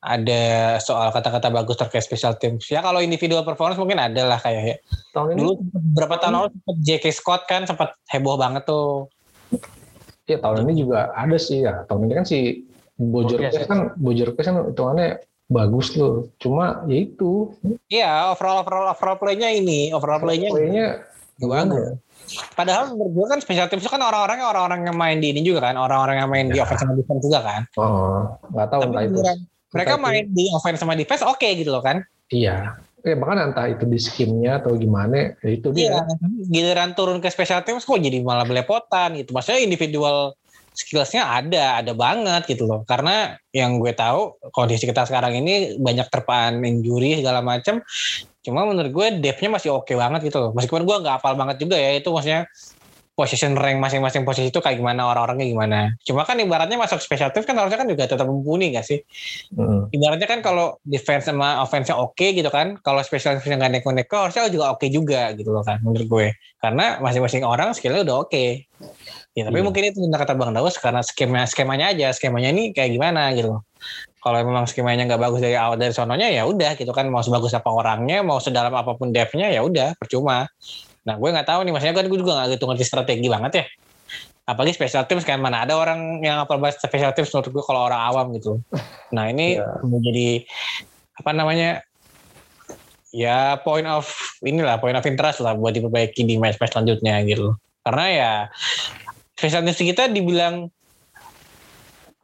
ada 0.00 0.42
soal 0.78 1.10
kata-kata 1.10 1.50
bagus 1.50 1.76
terkait 1.76 2.04
special 2.04 2.36
teams 2.36 2.68
ya 2.68 2.78
kalau 2.78 3.00
individual 3.00 3.42
performance 3.42 3.76
mungkin 3.76 3.98
ada 3.98 4.22
lah 4.24 4.38
kayak 4.38 4.62
ya. 4.62 4.76
tahun 5.12 5.34
ini 5.34 5.38
dulu 5.40 5.52
berapa 5.92 6.14
tahun 6.16 6.32
lalu 6.32 6.48
sempat 6.54 6.76
J.K. 6.80 7.04
Scott 7.10 7.42
kan 7.44 7.64
sempat 7.64 7.98
heboh 8.06 8.36
banget 8.36 8.62
tuh 8.64 9.10
ya 10.24 10.38
tahun 10.40 10.64
ini 10.68 10.84
juga 10.84 11.12
ada 11.12 11.36
sih 11.36 11.62
ya. 11.62 11.84
Tahun 11.84 12.00
ini 12.04 12.14
kan 12.14 12.24
si 12.24 12.64
Bojer 12.94 13.38
Borges 13.42 13.58
ya. 13.58 13.66
kan 13.66 13.78
Bojer 13.98 14.28
kan 14.34 14.54
hitungannya 14.70 15.08
bagus 15.44 15.92
loh 15.94 16.30
cuma 16.40 16.82
ya 16.88 16.96
itu. 17.04 17.52
Iya 17.88 18.32
overall 18.32 18.64
overall 18.64 18.86
overall 18.90 19.18
play-nya 19.20 19.52
ini 19.52 19.92
overall 19.92 20.20
play-nya 20.20 20.48
playnya 20.48 20.88
Gak 21.34 21.50
bagus. 21.50 21.98
Padahal 22.54 22.94
menurut 22.94 23.10
gue 23.10 23.26
kan 23.26 23.38
special 23.42 23.66
teams 23.66 23.82
itu 23.82 23.90
kan 23.90 23.98
orang-orangnya 23.98 24.46
orang-orang 24.46 24.86
yang 24.86 24.94
main 24.96 25.18
di 25.18 25.34
ini 25.34 25.42
juga 25.42 25.66
kan, 25.66 25.74
orang-orang 25.74 26.22
yang 26.22 26.30
main 26.30 26.46
di 26.46 26.62
offense 26.62 26.80
sama 26.86 26.94
defense 26.94 27.22
juga 27.26 27.40
kan. 27.42 27.60
oh 27.74 28.38
nggak 28.54 28.66
tahu 28.70 28.80
Tapi 28.80 28.88
entah 28.94 29.02
itu. 29.02 29.18
mereka 29.18 29.34
entah 29.74 29.98
itu- 29.98 30.04
main 30.06 30.24
di 30.30 30.44
offense 30.54 30.78
sama 30.78 30.94
defense 30.94 31.22
oke 31.26 31.42
gitu 31.58 31.74
loh 31.74 31.82
kan. 31.82 32.06
iya 32.30 32.78
eh 33.04 33.14
bahkan 33.20 33.52
entah 33.52 33.68
itu 33.68 33.84
di 33.84 34.00
skimnya 34.00 34.64
atau 34.64 34.80
gimana 34.80 35.36
ya 35.44 35.48
itu 35.52 35.68
dia 35.76 35.84
Iya. 35.84 36.00
Giliran 36.48 36.90
turun 36.96 37.20
ke 37.20 37.28
special 37.28 37.60
teams 37.60 37.84
kok 37.84 38.00
jadi 38.00 38.24
malah 38.24 38.48
belepotan 38.48 39.20
gitu. 39.20 39.36
Maksudnya 39.36 39.60
individual 39.60 40.32
skillsnya 40.74 41.22
ada, 41.22 41.84
ada 41.84 41.92
banget 41.94 42.50
gitu 42.50 42.66
loh. 42.66 42.82
Karena 42.82 43.38
yang 43.54 43.78
gue 43.78 43.94
tahu 43.94 44.40
kondisi 44.50 44.90
kita 44.90 45.06
sekarang 45.06 45.38
ini 45.38 45.78
banyak 45.78 46.10
terpaan 46.10 46.64
injury 46.66 47.22
segala 47.22 47.44
macam. 47.44 47.78
Cuma 48.44 48.66
menurut 48.66 48.90
gue 48.90 49.06
depth-nya 49.22 49.54
masih 49.54 49.70
oke 49.72 49.94
banget 49.94 50.26
gitu 50.28 50.42
loh. 50.42 50.50
Meskipun 50.52 50.82
gue 50.82 50.96
nggak 51.00 51.22
hafal 51.22 51.38
banget 51.38 51.62
juga 51.62 51.78
ya 51.78 51.94
itu 51.94 52.10
maksudnya 52.10 52.50
position 53.14 53.54
rank 53.54 53.78
masing-masing 53.78 54.26
posisi 54.26 54.50
itu 54.50 54.58
kayak 54.58 54.82
gimana 54.82 55.06
orang-orangnya 55.06 55.46
gimana. 55.46 55.80
Cuma 56.02 56.26
kan 56.26 56.34
ibaratnya 56.38 56.74
masuk 56.74 56.98
special 56.98 57.30
teams 57.30 57.46
kan 57.46 57.54
harusnya 57.54 57.78
kan 57.78 57.86
juga 57.86 58.10
tetap 58.10 58.26
mumpuni 58.26 58.74
gak 58.74 58.82
sih? 58.82 58.98
Hmm. 59.54 59.86
Ibaratnya 59.94 60.26
kan 60.26 60.42
kalau 60.42 60.82
defense 60.82 61.30
sama 61.30 61.62
offense-nya 61.62 61.94
oke 61.94 62.34
gitu 62.34 62.50
kan, 62.50 62.74
kalau 62.82 63.00
special 63.06 63.38
teams 63.38 63.54
nggak 63.54 63.80
neko-neko 63.80 64.28
harusnya 64.28 64.50
juga 64.50 64.74
oke 64.74 64.86
juga 64.90 65.30
gitu 65.38 65.54
loh 65.54 65.62
kan 65.62 65.78
menurut 65.86 66.06
gue. 66.10 66.28
Karena 66.58 66.98
masing-masing 66.98 67.46
orang 67.46 67.70
skillnya 67.72 68.02
udah 68.02 68.26
oke. 68.26 68.44
Ya 69.34 69.50
tapi 69.50 69.58
Iya. 69.58 69.66
mungkin 69.66 69.82
itu 69.90 69.98
benar 69.98 70.22
kata 70.22 70.38
Bang 70.38 70.54
Daus 70.54 70.78
karena 70.78 71.02
skema 71.02 71.42
skemanya 71.46 71.90
aja, 71.90 72.14
skemanya 72.14 72.54
ini 72.54 72.70
kayak 72.70 72.94
gimana 72.94 73.34
gitu. 73.34 73.62
Kalau 74.22 74.38
memang 74.40 74.64
skemanya 74.70 75.10
nggak 75.10 75.20
bagus 75.20 75.42
dari 75.42 75.58
awal 75.58 75.74
dari 75.76 75.90
sononya 75.90 76.30
ya 76.30 76.46
udah 76.46 76.78
gitu 76.78 76.94
kan 76.94 77.10
mau 77.10 77.20
sebagus 77.20 77.52
apa 77.52 77.66
orangnya, 77.68 78.22
mau 78.22 78.38
sedalam 78.38 78.72
apa 78.72 78.94
pun 78.94 79.10
devnya 79.10 79.50
ya 79.50 79.66
udah 79.66 79.98
percuma. 79.98 80.46
Nah 81.04 81.14
gue 81.20 81.28
nggak 81.28 81.48
tahu 81.48 81.60
nih, 81.68 81.72
maksudnya 81.72 81.94
kan 81.96 82.06
gue 82.08 82.18
juga 82.18 82.32
nggak 82.40 82.48
gitu 82.56 82.64
ngerti 82.64 82.84
strategi 82.84 83.28
banget 83.28 83.52
ya. 83.60 83.64
Apalagi 84.44 84.76
special 84.76 85.04
teams 85.08 85.24
kan 85.24 85.40
mana 85.40 85.64
ada 85.64 85.76
orang 85.76 86.20
yang 86.20 86.44
apal 86.44 86.60
banget 86.60 86.80
special 86.80 87.12
teams 87.16 87.32
menurut 87.32 87.48
gue 87.52 87.64
kalau 87.64 87.80
orang 87.88 88.00
awam 88.00 88.26
gitu. 88.36 88.60
Nah 89.12 89.28
ini 89.32 89.56
Iya. 89.56 89.68
menjadi 89.84 90.28
apa 91.14 91.30
namanya 91.30 91.70
ya 93.14 93.56
point 93.62 93.86
of 93.86 94.10
inilah 94.42 94.82
point 94.82 94.98
of 94.98 95.06
interest 95.06 95.38
lah 95.40 95.54
buat 95.54 95.72
diperbaiki 95.72 96.26
di 96.26 96.36
match 96.36 96.60
match 96.60 96.76
selanjutnya 96.76 97.24
gitu. 97.24 97.56
Karena 97.84 98.04
ya 98.10 98.32
special 99.36 99.64
teams 99.64 99.80
kita 99.80 100.08
dibilang 100.12 100.68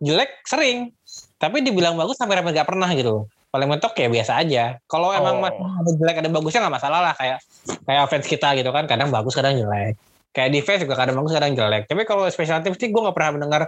jelek 0.01 0.41
sering, 0.49 0.97
tapi 1.37 1.61
dibilang 1.61 1.97
bagus 1.97 2.17
sampai 2.17 2.41
hampir 2.41 2.57
nggak 2.57 2.69
pernah 2.69 2.89
gitu. 2.97 3.29
Paling 3.51 3.67
mentok 3.67 3.99
ya 3.99 4.07
biasa 4.07 4.33
aja. 4.39 4.79
Kalau 4.87 5.11
emang 5.11 5.39
Oh. 5.39 5.43
masih 5.43 5.59
ada 5.59 5.91
jelek 5.99 6.17
ada 6.23 6.31
bagusnya 6.31 6.61
nggak 6.63 6.77
masalah 6.79 7.01
lah 7.03 7.15
kayak 7.19 7.39
kayak 7.83 8.01
offense 8.07 8.27
kita 8.27 8.55
gitu 8.55 8.71
kan 8.71 8.87
kadang 8.87 9.11
bagus 9.11 9.35
kadang 9.35 9.59
jelek. 9.59 9.99
Kayak 10.31 10.51
defense 10.55 10.81
juga 10.87 10.95
kadang 10.95 11.19
bagus 11.19 11.35
kadang 11.35 11.53
jelek. 11.59 11.83
Tapi 11.91 12.03
kalau 12.07 12.31
special 12.31 12.63
teams 12.63 12.79
sih 12.79 12.89
gue 12.89 13.01
nggak 13.03 13.17
pernah 13.17 13.35
mendengar 13.35 13.63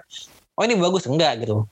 oh 0.55 0.63
ini 0.63 0.79
bagus 0.79 1.07
enggak 1.07 1.43
gitu. 1.43 1.67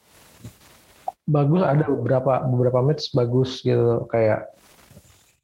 bagus 1.31 1.63
ada 1.63 1.87
beberapa 1.87 2.43
beberapa 2.43 2.83
match 2.83 3.15
bagus 3.15 3.63
gitu 3.63 4.03
kayak 4.11 4.51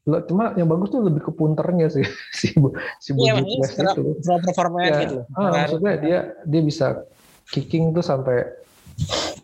lo 0.03 0.19
cuma 0.27 0.51
yang 0.59 0.67
bagus 0.67 0.91
tuh 0.91 0.99
lebih 0.99 1.23
ke 1.23 1.31
punternya 1.31 1.87
sih 1.87 2.03
si 2.39 2.59
Bu- 2.59 2.75
si 2.99 3.15
Iya, 3.15 3.39
secara, 3.63 3.95
itu 3.95 4.19
secara 4.19 4.39
performanya 4.43 4.91
Ya, 4.91 4.99
gitu. 5.07 5.19
ah, 5.35 5.51
maksudnya 5.55 5.95
dia 6.03 6.19
dia 6.43 6.63
bisa 6.63 7.07
kicking 7.47 7.95
tuh 7.95 8.03
sampai 8.03 8.51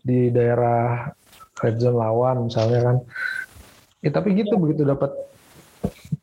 di 0.03 0.35
daerah 0.35 1.15
red 1.63 1.79
zone 1.79 1.97
lawan 1.97 2.51
misalnya 2.51 2.81
kan 2.83 2.97
ya 4.03 4.11
tapi 4.11 4.35
gitu 4.35 4.59
begitu 4.59 4.83
dapat 4.83 5.15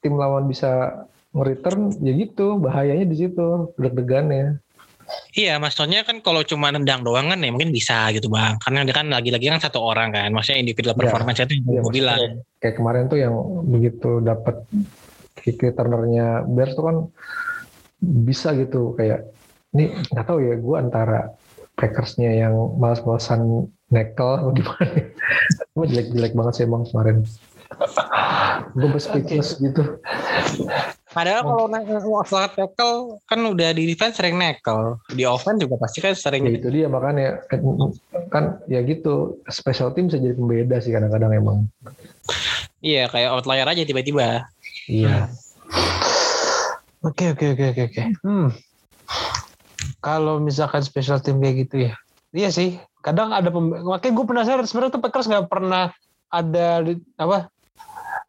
tim 0.03 0.19
lawan 0.19 0.46
bisa 0.46 1.03
nge-return 1.31 1.96
ya 2.03 2.13
gitu 2.13 2.60
bahayanya 2.60 3.08
di 3.08 3.17
situ 3.17 3.74
deg-degannya 3.79 4.60
Iya, 5.34 5.58
maksudnya 5.58 6.05
kan 6.05 6.22
kalau 6.22 6.46
cuma 6.46 6.69
nendang 6.69 7.01
doang 7.01 7.34
kan 7.34 7.41
ya 7.41 7.50
mungkin 7.50 7.74
bisa 7.74 8.13
gitu 8.13 8.29
bang. 8.29 8.62
Karena 8.62 8.86
dia 8.86 8.93
kan 8.93 9.10
lagi-lagi 9.10 9.50
kan 9.50 9.58
satu 9.58 9.81
orang 9.81 10.13
kan. 10.13 10.29
Maksudnya 10.29 10.62
individual 10.62 10.93
Iya. 10.93 11.01
performance 11.01 11.39
itu 11.41 11.53
yang 11.58 11.65
Iya, 11.65 11.81
gue 11.81 11.93
bilang. 11.98 12.19
kayak 12.62 12.75
kemarin 12.77 13.03
tuh 13.10 13.17
yang 13.17 13.34
begitu 13.65 14.22
dapat 14.22 14.62
kick 15.34 15.58
returnernya 15.65 16.46
Bears 16.46 16.77
tuh 16.77 16.86
kan 16.86 16.98
bisa 17.98 18.53
gitu 18.53 18.93
kayak 18.93 19.25
ini 19.74 19.98
nggak 20.13 20.25
tahu 20.29 20.39
ya 20.46 20.55
gue 20.62 20.75
antara 20.77 21.34
Packersnya 21.74 22.29
yang 22.36 22.53
malas-malasan 22.77 23.65
nekel 23.89 24.29
atau 24.38 24.51
gimana? 24.53 24.86
Gue 25.74 25.86
jelek-jelek 25.89 26.34
banget 26.34 26.53
sih 26.58 26.63
emang 26.65 26.86
kemarin. 26.89 27.25
Gue 28.74 28.89
speechless 29.01 29.58
gitu. 29.62 30.01
Padahal 31.10 31.41
kalau 31.41 31.65
naik 31.74 31.89
setelah 31.89 32.50
tackle 32.53 33.17
kan 33.25 33.39
udah 33.41 33.74
di 33.74 33.89
defense 33.89 34.22
sering 34.22 34.38
nekel. 34.38 35.01
Di 35.10 35.25
offense 35.25 35.65
juga 35.65 35.81
pasti 35.81 36.05
kan 36.05 36.13
ya 36.13 36.22
sering 36.22 36.46
itu 36.46 36.69
dia 36.69 36.86
makanya. 36.86 37.41
Kan, 37.50 37.65
kan 38.29 38.43
ya 38.69 38.86
gitu. 38.86 39.41
Special 39.50 39.89
team 39.98 40.10
bisa 40.10 40.22
jadi 40.22 40.38
pembeda 40.38 40.77
sih 40.77 40.93
kadang-kadang 40.93 41.34
emang. 41.34 41.58
Iya 42.86 43.10
kayak 43.10 43.29
outlier 43.34 43.65
aja 43.65 43.84
tiba-tiba. 43.84 44.46
iya. 44.86 45.34
Oke 47.00 47.31
oke 47.31 47.58
oke 47.58 47.65
oke 47.74 47.84
oke. 47.89 48.03
Hmm. 48.22 48.48
Kalau 50.00 50.38
misalkan 50.39 50.84
special 50.86 51.24
team 51.24 51.41
kayak 51.41 51.67
gitu 51.67 51.89
ya, 51.89 51.93
iya 52.33 52.50
sih. 52.53 52.77
Kadang 53.00 53.31
ada 53.31 53.48
pem... 53.48 53.71
makanya 53.83 54.13
gue 54.13 54.25
penasaran 54.27 54.65
sebenarnya 54.67 54.93
tuh 55.00 55.03
Packers 55.03 55.27
nggak 55.31 55.48
pernah 55.48 55.93
ada 56.29 56.67
di- 56.86 57.01
apa 57.17 57.50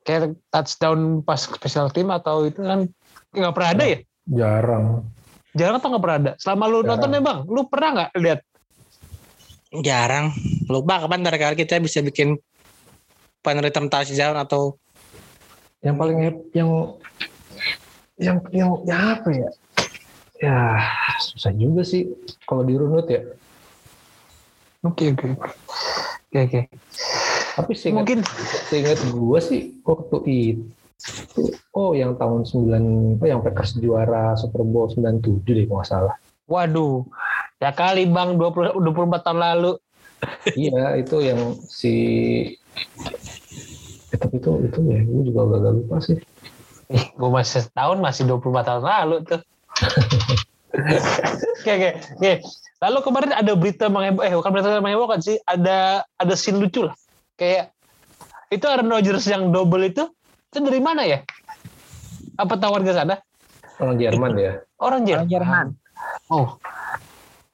kayak 0.06 0.38
touchdown 0.48 1.20
pas 1.20 1.36
special 1.36 1.92
team 1.92 2.08
atau 2.08 2.48
itu 2.48 2.64
kan 2.64 2.88
nggak 3.36 3.54
pernah 3.54 3.70
ada 3.76 3.84
ya? 3.84 3.98
jarang 4.30 5.04
Jarang 5.52 5.82
atau 5.82 5.88
nggak 5.90 6.04
pernah 6.06 6.18
ada? 6.22 6.32
Selama 6.38 6.64
lu 6.70 6.80
Jarang. 6.80 6.88
nonton 6.94 7.10
ya 7.10 7.20
bang, 7.20 7.38
lu 7.50 7.60
pernah 7.66 7.88
nggak 7.90 8.10
lihat? 8.22 8.40
Jarang. 9.82 10.26
Lupa 10.70 11.02
kapan 11.02 11.26
terakhir 11.26 11.54
kali 11.54 11.56
kita 11.58 11.82
bisa 11.82 11.98
bikin 12.06 12.38
return 13.42 13.90
touchdown 13.90 14.38
atau 14.38 14.78
yang 15.80 15.96
paling 15.96 16.18
yang 16.52 16.70
yang 18.20 18.36
yang 18.52 18.68
ya 18.84 18.96
apa 19.16 19.28
ya 19.32 19.48
ya 20.40 20.56
susah 21.24 21.52
juga 21.56 21.80
sih 21.80 22.04
kalau 22.44 22.68
dirunut 22.68 23.08
ya 23.08 23.24
Oke 24.80 25.12
oke 25.12 25.36
oke 25.36 26.38
oke. 26.40 26.60
tapi 27.52 27.72
seingat, 27.76 28.00
Mungkin 28.00 28.20
seingat 28.72 28.98
gue 29.12 29.38
sih 29.44 29.76
waktu 29.84 30.16
itu 30.24 31.42
oh 31.76 31.92
yang 31.92 32.16
tahun 32.16 32.48
9 32.48 33.20
oh 33.20 33.26
yang 33.28 33.44
Packers 33.44 33.76
juara 33.76 34.32
Super 34.40 34.64
Bowl 34.64 34.88
97 34.88 35.44
deh 35.44 35.66
kalau 35.68 35.84
salah 35.84 36.16
waduh 36.48 37.04
ya 37.60 37.76
kali 37.76 38.08
bang 38.08 38.40
20 38.40 38.80
24 38.80 39.20
tahun 39.20 39.40
lalu. 39.40 39.72
iya 40.56 40.96
itu 40.96 41.16
yang 41.20 41.60
si 41.68 41.94
eh, 44.12 44.16
tapi 44.16 44.40
itu 44.40 44.50
itu 44.64 44.80
ya 44.88 44.98
gue 45.04 45.22
juga 45.28 45.40
agak 45.60 45.72
lupa 45.76 45.96
sih 46.00 46.16
Ih, 46.90 47.04
gue 47.14 47.30
masih 47.30 47.62
setahun 47.68 48.02
masih 48.02 48.26
24 48.26 48.66
tahun 48.66 48.82
lalu 48.82 49.16
tuh. 49.22 49.40
Oke 51.60 51.70
oke 51.76 51.90
oke. 52.18 52.32
Lalu 52.80 52.98
kemarin 53.04 53.32
ada 53.36 53.52
berita 53.52 53.92
mengheboh, 53.92 54.24
eh 54.24 54.32
bukan 54.32 54.50
berita 54.56 54.80
menghebohkan 54.80 55.20
sih, 55.20 55.36
ada 55.44 56.00
ada 56.16 56.34
scene 56.34 56.56
lucu 56.56 56.88
lah. 56.88 56.96
Kayak 57.36 57.76
itu 58.48 58.64
Aaron 58.64 58.88
Rodgers 58.88 59.28
yang 59.28 59.52
double 59.52 59.84
itu, 59.84 60.08
itu 60.48 60.58
dari 60.64 60.80
mana 60.80 61.04
ya? 61.04 61.20
Apa 62.40 62.56
tahu 62.56 62.80
warga 62.80 62.96
sana? 62.96 63.16
orang 63.80 63.96
Jerman 63.96 64.36
ya 64.36 64.52
Orang 64.76 65.08
Jerman. 65.08 65.28
Jerman. 65.28 65.66
Oh, 66.32 66.56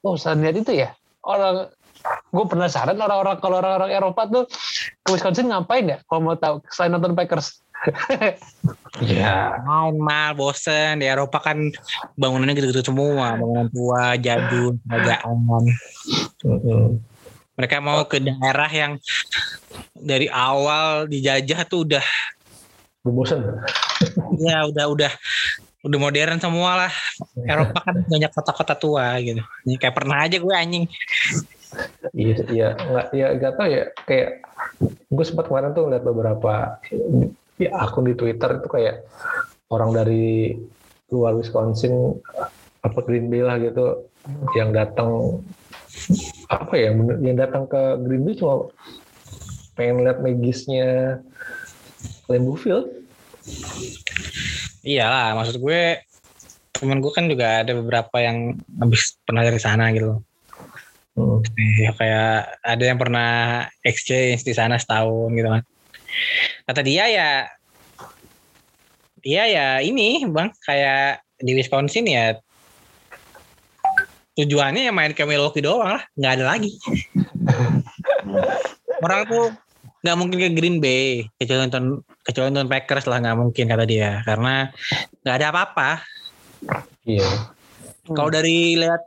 oh 0.02 0.14
saya 0.18 0.38
lihat 0.38 0.58
itu 0.62 0.74
ya. 0.74 0.94
Orang 1.22 1.70
gue 2.06 2.44
penasaran 2.46 2.94
orang-orang 2.94 3.42
kalau 3.42 3.58
orang-orang 3.58 3.90
Eropa 3.90 4.22
tuh 4.30 4.44
ke 5.02 5.08
Wisconsin 5.10 5.50
ngapain 5.50 5.90
ya? 5.90 5.98
Kalau 6.06 6.22
mau 6.22 6.38
tahu 6.38 6.62
selain 6.70 6.94
nonton 6.94 7.18
Packers. 7.18 7.65
iya. 9.06 9.60
Main 9.62 9.96
mal 10.00 10.32
bosen. 10.34 11.00
Di 11.00 11.06
Eropa 11.06 11.38
kan 11.40 11.58
bangunannya 12.18 12.54
gitu-gitu 12.56 12.82
semua. 12.92 13.36
Bangunan 13.38 13.68
tua 13.70 14.14
jadul 14.18 14.80
kerajaan 14.86 15.64
Mm-mm. 16.46 17.00
mereka 17.56 17.80
mau 17.80 18.04
ke 18.04 18.20
daerah 18.20 18.68
yang 18.68 19.00
dari 19.96 20.28
awal 20.28 21.08
dijajah 21.08 21.64
tuh 21.64 21.88
udah 21.88 22.04
bosen. 23.06 23.40
Ya 24.36 24.66
udah 24.68 24.92
udah 24.92 25.12
udah 25.86 25.98
modern 26.02 26.42
semua 26.42 26.86
lah. 26.86 26.92
Eropa 27.46 27.78
kan 27.80 27.96
banyak 28.04 28.30
kota-kota 28.34 28.74
tua 28.74 29.16
gitu. 29.22 29.40
Ini 29.64 29.78
kayak 29.78 29.94
pernah 29.94 30.26
aja 30.26 30.36
gue 30.36 30.54
anjing. 30.54 30.84
Iya, 32.16 32.36
iya, 32.50 32.68
nggak, 32.74 33.06
ya 33.12 33.26
nggak 33.36 33.52
tahu 33.54 33.68
ya. 33.68 33.84
Kayak 34.08 34.28
gue 35.08 35.24
sempat 35.24 35.46
kemarin 35.46 35.72
tuh 35.72 35.86
ngeliat 35.86 36.04
beberapa 36.04 36.54
ya, 37.60 37.70
akun 37.80 38.08
di 38.08 38.14
Twitter 38.16 38.60
itu 38.60 38.68
kayak 38.68 39.04
orang 39.72 39.90
dari 39.96 40.54
luar 41.10 41.38
Wisconsin 41.38 42.18
apa 42.82 42.98
Green 43.02 43.30
Bay 43.30 43.42
lah 43.42 43.58
gitu 43.58 44.06
yang 44.58 44.74
datang 44.74 45.42
apa 46.50 46.74
ya 46.74 46.90
yang 47.22 47.38
datang 47.38 47.66
ke 47.66 47.98
Green 48.02 48.26
Bay 48.26 48.34
cuma 48.38 48.70
pengen 49.78 50.02
lihat 50.06 50.22
magisnya 50.22 51.20
Lambeau 52.26 52.58
Field. 52.58 52.90
iyalah 54.82 55.38
maksud 55.38 55.62
gue 55.62 56.02
temen 56.74 56.98
gue 56.98 57.12
kan 57.14 57.30
juga 57.30 57.62
ada 57.62 57.72
beberapa 57.78 58.16
yang 58.18 58.58
habis 58.78 59.14
pernah 59.22 59.46
dari 59.46 59.58
sana 59.62 59.94
gitu 59.94 60.22
Hmm. 61.16 61.40
Ya, 61.80 61.96
kayak 61.96 62.60
ada 62.60 62.84
yang 62.84 63.00
pernah 63.00 63.64
exchange 63.80 64.44
di 64.44 64.52
sana 64.52 64.76
setahun 64.76 65.32
gitu 65.32 65.48
kan. 65.48 65.64
Kata 66.66 66.80
dia 66.82 67.04
ya, 67.08 67.30
dia 69.20 69.42
ya 69.46 69.66
ini 69.82 70.22
bang 70.26 70.50
kayak 70.62 71.22
di 71.42 71.52
Wisconsin 71.52 72.08
ya 72.08 72.36
tujuannya 74.36 74.86
ya 74.88 74.92
main 74.92 75.16
ke 75.16 75.24
Milwaukee 75.24 75.64
doang 75.64 75.96
lah, 75.96 76.02
nggak 76.14 76.32
ada 76.40 76.44
lagi. 76.44 76.76
Orang 79.04 79.24
tuh 79.28 79.46
nggak 80.04 80.16
mungkin 80.20 80.38
ke 80.38 80.50
Green 80.52 80.78
Bay 80.78 81.26
kecuali 81.40 81.66
nonton 81.66 82.04
kecuali 82.22 82.52
nonton 82.52 82.70
Packers 82.70 83.08
lah 83.08 83.18
nggak 83.18 83.38
mungkin 83.42 83.64
kata 83.66 83.84
dia 83.88 84.20
karena 84.28 84.70
nggak 85.24 85.36
ada 85.40 85.46
apa-apa. 85.50 85.90
Iya. 87.08 87.26
Kalau 88.06 88.30
dari 88.30 88.78
lihat 88.78 89.02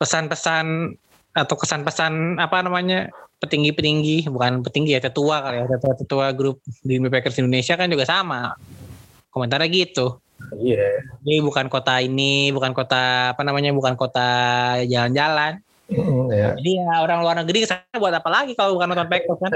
pesan-pesan 0.00 0.96
atau 1.34 1.56
kesan-pesan 1.58 2.38
apa 2.38 2.62
namanya 2.62 3.10
petinggi-petinggi 3.44 4.26
bukan 4.32 4.64
petinggi 4.64 4.96
ya 4.96 5.00
tetua 5.04 5.44
kali 5.44 5.62
ya 5.62 5.66
tetua 5.68 5.92
tetua 5.94 6.26
grup 6.32 6.58
di 6.82 6.96
Packers 6.98 7.38
Indonesia 7.38 7.76
kan 7.76 7.86
juga 7.86 8.04
sama 8.08 8.56
komentarnya 9.30 9.68
gitu 9.68 10.18
Iya. 10.60 11.00
ini 11.24 11.40
bukan 11.40 11.72
kota 11.72 12.04
ini 12.04 12.52
bukan 12.52 12.76
kota 12.76 13.32
apa 13.32 13.40
namanya 13.46 13.72
bukan 13.72 13.94
kota 13.94 14.28
jalan-jalan 14.84 15.60
Mm, 15.84 16.32
ya. 16.32 16.56
jadi 16.56 16.70
ya 16.80 17.04
orang 17.04 17.20
luar 17.20 17.36
negeri 17.44 17.60
ke 17.60 17.68
sana 17.68 18.00
buat 18.00 18.08
apa 18.16 18.32
lagi 18.32 18.56
kalau 18.56 18.72
bukan 18.80 18.88
nonton 18.88 19.04
Packers 19.04 19.36
kan 19.36 19.52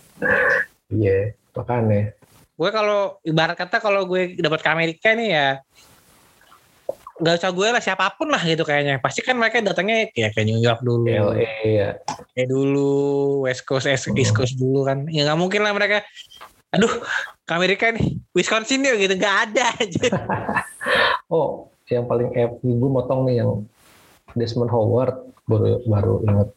Iya. 0.92 1.36
Makanya. 1.52 2.16
gue 2.52 2.70
kalau 2.72 3.20
ibarat 3.20 3.56
kata 3.56 3.76
kalau 3.76 4.08
gue 4.08 4.36
dapat 4.40 4.60
ke 4.64 4.68
Amerika 4.72 5.12
nih 5.12 5.28
ya 5.28 5.48
nggak 7.22 7.38
usah 7.38 7.50
gue 7.54 7.68
lah 7.70 7.78
siapa 7.78 8.10
pun 8.18 8.26
lah 8.34 8.42
gitu 8.42 8.66
kayaknya. 8.66 8.98
Pasti 8.98 9.22
kan 9.22 9.38
mereka 9.38 9.62
datangnya 9.62 10.10
ya 10.10 10.34
kayak 10.34 10.46
New 10.50 10.58
York 10.58 10.82
dulu. 10.82 11.06
LA 11.06 11.46
ya. 11.62 11.90
kayak 12.34 12.48
dulu 12.50 12.90
West 13.46 13.62
Coast 13.62 13.86
East 13.86 14.10
East 14.18 14.34
Coast 14.34 14.58
dulu 14.58 14.82
kan. 14.82 15.06
Ya 15.06 15.22
nggak 15.22 15.38
mungkin 15.38 15.62
lah 15.62 15.70
mereka 15.70 16.02
aduh 16.74 16.90
ke 17.46 17.52
Amerika 17.54 17.94
nih 17.94 18.18
Wisconsin 18.34 18.82
yuk 18.82 18.98
gitu. 18.98 19.14
Nggak 19.14 19.36
ada 19.48 19.64
aja 19.78 20.04
Oh, 21.32 21.70
yang 21.86 22.10
paling 22.10 22.34
epic 22.34 22.60
gue 22.60 22.90
motong 22.90 23.24
nih 23.30 23.40
yang 23.40 23.62
Desmond 24.34 24.74
Howard 24.74 25.14
baru 25.46 25.78
baru 25.86 26.14
inget. 26.26 26.50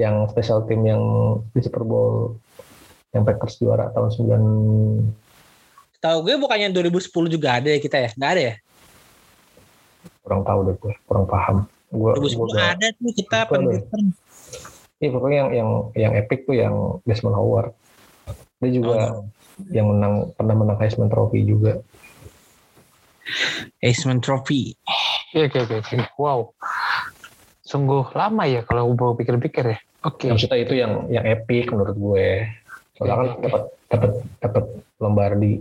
Yang 0.00 0.32
special 0.32 0.64
team 0.64 0.88
yang 0.88 1.02
di 1.52 1.60
Super 1.60 1.84
Bowl 1.84 2.40
yang 3.12 3.28
Packers 3.28 3.60
juara 3.60 3.92
tahun 3.92 4.08
9 5.12 5.28
tahu 5.98 6.30
gue 6.30 6.38
bukannya 6.38 6.70
2010 6.70 7.10
juga 7.26 7.58
ada 7.58 7.68
ya 7.74 7.78
kita 7.82 7.98
ya? 7.98 8.10
Nggak 8.14 8.32
ada 8.38 8.42
ya 8.42 8.54
kurang 10.28 10.44
tahu 10.44 10.60
deh 10.68 10.76
gue 10.76 10.92
kurang 11.08 11.24
paham 11.24 11.64
gue 11.88 12.10
2010 12.20 12.52
ada 12.60 12.86
tuh 12.92 13.12
kita 13.16 13.38
penelitian 13.48 14.12
Iya 14.98 15.14
pokoknya 15.14 15.36
yang 15.38 15.50
yang 15.54 15.70
yang 15.94 16.12
epic 16.18 16.42
tuh 16.42 16.58
yang 16.58 16.74
Desmond 17.06 17.38
Howard 17.38 17.70
dia 18.58 18.70
juga 18.74 19.24
yang 19.70 19.94
menang 19.94 20.34
pernah 20.34 20.54
menang 20.58 20.78
Heisman 20.82 21.06
Trophy 21.06 21.46
juga 21.46 21.80
Heisman 23.80 24.20
Trophy 24.20 24.74
Oke, 25.28 25.44
oke, 25.44 25.58
oke, 25.60 25.76
oke. 25.84 25.96
Wow. 26.16 26.56
Sungguh 27.60 28.00
lama 28.16 28.48
ya 28.48 28.64
kalau 28.64 28.88
gue 28.96 29.12
pikir-pikir 29.20 29.76
ya. 29.76 29.78
Oke. 30.06 30.30
maksudnya 30.30 30.58
itu 30.62 30.74
yang 30.78 31.10
yang 31.10 31.26
epic 31.26 31.74
menurut 31.74 31.96
gue 31.98 32.46
soalnya 32.94 33.14
kan 33.18 33.26
Oke. 33.34 33.42
dapat 33.42 33.62
dapat 33.90 34.12
dapat 34.38 34.64
Lombardi 35.02 35.54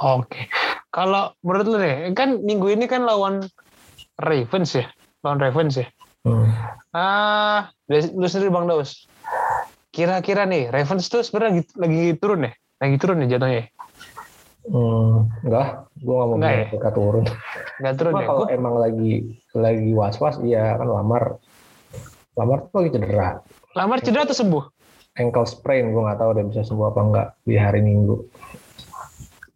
Oke. 0.00 0.48
Kalau 0.90 1.38
menurut 1.46 1.66
lu 1.66 1.78
nih, 1.78 2.10
kan 2.12 2.42
minggu 2.42 2.74
ini 2.74 2.90
kan 2.90 3.06
lawan 3.06 3.46
Ravens 4.18 4.74
ya. 4.74 4.90
Lawan 5.22 5.38
Ravens 5.38 5.78
ya. 5.78 5.86
hmm. 6.26 6.46
Ah, 6.90 7.70
lu 7.88 8.26
sendiri 8.26 8.50
Bang 8.50 8.66
Daus. 8.66 9.06
Kira-kira 9.90 10.42
nih, 10.42 10.66
Ravens 10.68 11.06
tuh 11.06 11.22
sebenarnya 11.22 11.62
lagi, 11.62 11.62
lagi 11.78 12.02
turun 12.18 12.46
ya? 12.46 12.52
Lagi 12.82 12.96
turun 12.98 13.22
ya 13.22 13.38
jatuhnya? 13.38 13.70
Hmm, 14.60 15.30
enggak, 15.40 15.68
gue 15.96 16.14
gak 16.14 16.26
mau 16.26 16.36
Enggak 16.36 16.52
ya? 16.52 16.66
mereka 16.74 16.90
turun. 16.92 17.24
Nggak 17.80 17.94
turun 17.96 18.12
Cuma 18.12 18.20
ya? 18.20 18.26
kalau 18.26 18.40
Gua- 18.42 18.50
emang 18.52 18.74
lagi 18.76 19.12
lagi 19.54 19.90
was-was, 19.94 20.36
iya 20.42 20.74
kan 20.74 20.88
Lamar. 20.90 21.38
Lamar 22.34 22.58
tuh 22.66 22.76
lagi 22.82 22.90
cedera. 22.92 23.28
Lamar 23.72 23.98
cedera 24.02 24.26
atau 24.26 24.36
sembuh? 24.36 24.64
Ankle 25.18 25.46
sprain, 25.46 25.90
gue 25.90 26.02
nggak 26.02 26.18
tahu 26.18 26.30
dia 26.34 26.44
bisa 26.46 26.62
sembuh 26.62 26.86
apa 26.86 27.00
enggak 27.02 27.28
di 27.42 27.54
hari 27.54 27.80
Minggu. 27.80 28.14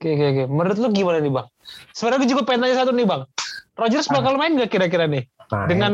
Oke, 0.04 0.20
oke, 0.20 0.26
oke. 0.37 0.44
Menurut 0.52 0.76
lu 0.84 0.88
gimana 0.92 1.16
nih 1.16 1.32
Bang? 1.32 1.49
Sebenarnya 1.96 2.20
gue 2.20 2.30
juga 2.37 2.42
pengen 2.44 2.68
tanya 2.68 2.76
satu 2.76 2.92
nih 2.92 3.08
Bang. 3.08 3.25
Rodgers 3.73 4.04
bakal 4.12 4.37
main 4.37 4.52
nggak 4.52 4.68
kira-kira 4.68 5.08
nih? 5.08 5.25
Main, 5.49 5.64
Dengan 5.64 5.92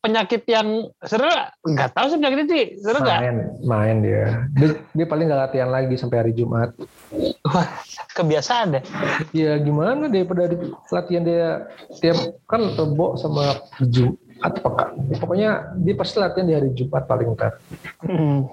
penyakit 0.00 0.48
yang 0.48 0.88
sebenarnya 1.04 1.52
nggak 1.68 1.90
tahu 1.92 2.06
sih 2.08 2.16
penyakit 2.16 2.38
itu, 2.48 2.54
sebenarnya 2.80 3.04
nggak? 3.04 3.20
main, 3.20 3.36
main 3.68 3.96
dia. 4.00 4.24
dia. 4.56 4.68
Dia 4.96 5.06
paling 5.12 5.28
nggak 5.28 5.42
latihan 5.44 5.68
lagi 5.68 5.94
sampai 6.00 6.16
hari 6.24 6.32
Jumat. 6.32 6.72
Wah, 7.44 7.68
kebiasaan 8.16 8.80
deh. 8.80 8.82
Ya 9.36 9.60
gimana 9.60 10.08
daripada 10.08 10.48
latihan 10.88 11.22
dia 11.28 11.68
tiap 12.00 12.16
kan 12.48 12.64
rebo 12.64 13.20
sama 13.20 13.60
Jumat 13.92 14.56
pekan. 14.56 15.04
Pokoknya 15.20 15.76
dia 15.84 15.94
pasti 16.00 16.16
latihan 16.16 16.48
di 16.48 16.54
hari 16.56 16.72
Jumat 16.72 17.04
paling 17.04 17.36
ntar. 17.36 17.60
Hmm. 18.08 18.48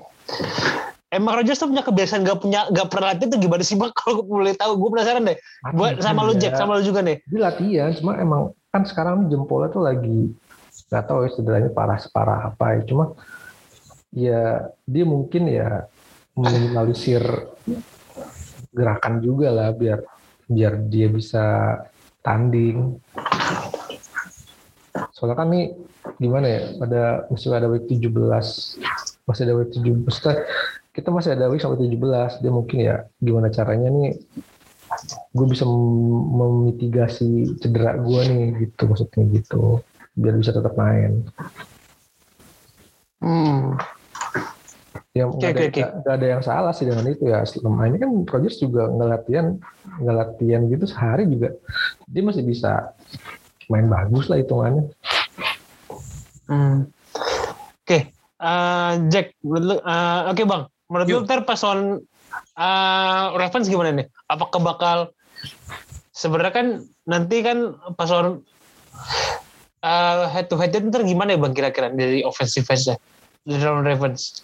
Emang 1.07 1.39
Rodgers 1.39 1.55
tuh 1.55 1.71
punya 1.71 1.87
kebiasaan 1.87 2.27
gak 2.27 2.43
punya 2.43 2.67
gak 2.67 2.91
pernah 2.91 3.15
latihan 3.15 3.31
tuh 3.31 3.39
gimana 3.39 3.63
sih 3.63 3.79
bang? 3.79 3.91
Kalau 3.99 4.19
gue 4.19 4.27
boleh 4.27 4.55
tahu, 4.59 4.75
gue 4.75 4.89
penasaran 4.91 5.23
deh. 5.23 5.37
Buat 5.71 6.03
sama 6.03 6.27
lu 6.27 6.35
Jack, 6.35 6.59
sama 6.59 6.79
lu 6.79 6.83
juga 6.83 6.99
nih. 6.99 7.23
dia 7.23 7.39
latihan 7.39 7.91
cuma 7.95 8.19
emang 8.19 8.51
kan 8.75 8.83
sekarang 8.83 9.31
jempolnya 9.31 9.71
tuh 9.71 9.83
lagi 9.87 10.35
nggak 10.87 11.03
tahu 11.09 11.25
ya 11.25 11.29
cederanya 11.33 11.71
parah 11.73 11.97
separah 11.97 12.39
apa 12.53 12.77
ya 12.77 12.81
cuma 12.85 13.05
ya 14.13 14.41
dia 14.85 15.03
mungkin 15.03 15.49
ya 15.49 15.89
meminimalisir 16.37 17.23
gerakan 18.71 19.19
juga 19.19 19.49
lah 19.49 19.73
biar 19.73 20.05
biar 20.45 20.73
dia 20.85 21.09
bisa 21.09 21.75
tanding 22.21 23.01
soalnya 25.11 25.35
kan 25.35 25.49
nih 25.49 25.73
gimana 26.21 26.45
ya 26.45 26.61
ada 26.77 27.03
masih 27.33 27.49
ada 27.51 27.67
week 27.67 27.89
17 27.89 28.13
masih 29.25 29.41
ada 29.43 29.53
week 29.57 29.73
17 29.73 30.05
maksudnya 30.05 30.35
kita 30.97 31.13
masih 31.13 31.37
ada 31.37 31.45
week 31.53 31.61
sampai 31.61 31.77
17 31.77 32.41
dia 32.41 32.49
mungkin 32.49 32.77
ya 32.81 33.05
gimana 33.21 33.53
caranya 33.53 33.93
nih 33.93 34.17
gue 35.35 35.45
bisa 35.45 35.61
mem- 35.61 36.25
memitigasi 36.33 37.53
cedera 37.61 37.93
gue 38.01 38.21
nih 38.25 38.45
gitu 38.65 38.89
maksudnya 38.89 39.23
gitu. 39.29 39.85
Biar 40.17 40.33
bisa 40.33 40.49
tetap 40.49 40.73
main. 40.73 41.21
Hmm. 43.21 43.77
ya 45.13 45.25
Oke, 45.25 45.37
nggak 45.41 45.49
ada, 45.53 45.61
oke, 45.61 45.69
oke. 45.69 45.81
nggak 46.01 46.15
ada 46.17 46.27
yang 46.29 46.43
salah 46.45 46.73
sih 46.73 46.85
dengan 46.89 47.05
itu 47.09 47.29
ya. 47.29 47.45
Selama 47.45 47.85
ini 47.85 47.97
kan 48.01 48.09
Rodgers 48.25 48.57
juga 48.57 48.89
nggak 48.89 49.09
latihan 49.09 49.45
nggak 50.01 50.15
latihan 50.17 50.61
gitu 50.65 50.85
sehari 50.89 51.29
juga. 51.29 51.53
Dia 52.09 52.21
masih 52.25 52.41
bisa 52.41 52.93
main 53.69 53.85
bagus 53.85 54.29
lah 54.31 54.41
hitungannya. 54.41 54.89
Hmm. 56.47 56.87
Oke, 57.83 57.99
eh, 58.39 58.91
Jack, 59.11 59.35
menurut 59.43 59.65
lu- 59.77 59.83
eh, 59.83 60.21
oke 60.31 60.43
bang, 60.47 60.63
menurut 60.87 61.07
lu 61.07 61.19
ntar 61.23 61.43
pas 61.43 61.59
lawan 61.63 62.01
eh, 62.57 63.25
Ravens 63.35 63.67
gimana 63.67 63.91
nih? 63.93 64.07
Apakah 64.27 64.59
bakal 64.63 64.97
sebenarnya 66.11 66.53
kan 66.53 66.67
nanti 67.07 67.43
kan 67.43 67.75
pas 67.95 68.09
lawan 68.09 68.41
eh, 69.83 70.23
head 70.31 70.47
to 70.47 70.55
head 70.59 70.75
ntar 70.75 71.03
gimana 71.03 71.35
ya 71.35 71.39
bang 71.39 71.53
kira-kira 71.55 71.87
dari 71.91 72.23
offensive 72.23 72.67
nya 72.67 72.95
dari 73.47 73.63
Ravens? 73.63 74.43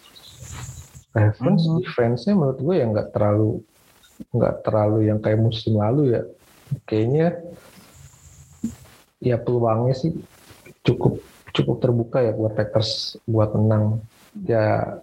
Ravens 1.14 1.62
Mhm. 1.62 1.78
defense-nya 1.86 2.34
menurut 2.34 2.58
gue 2.58 2.74
ya 2.74 2.86
nggak 2.90 3.08
terlalu 3.14 3.62
nggak 4.34 4.54
terlalu 4.66 4.98
yang 5.10 5.18
kayak 5.22 5.38
musim 5.38 5.78
lalu 5.78 6.18
ya 6.18 6.22
kayaknya 6.86 7.38
ya 9.22 9.36
peluangnya 9.38 9.94
sih 9.94 10.10
cukup 10.82 11.22
cukup 11.54 11.76
terbuka 11.78 12.18
ya 12.18 12.34
buat 12.34 12.58
Packers 12.58 13.18
buat 13.30 13.54
menang 13.54 14.02
ya 14.42 14.98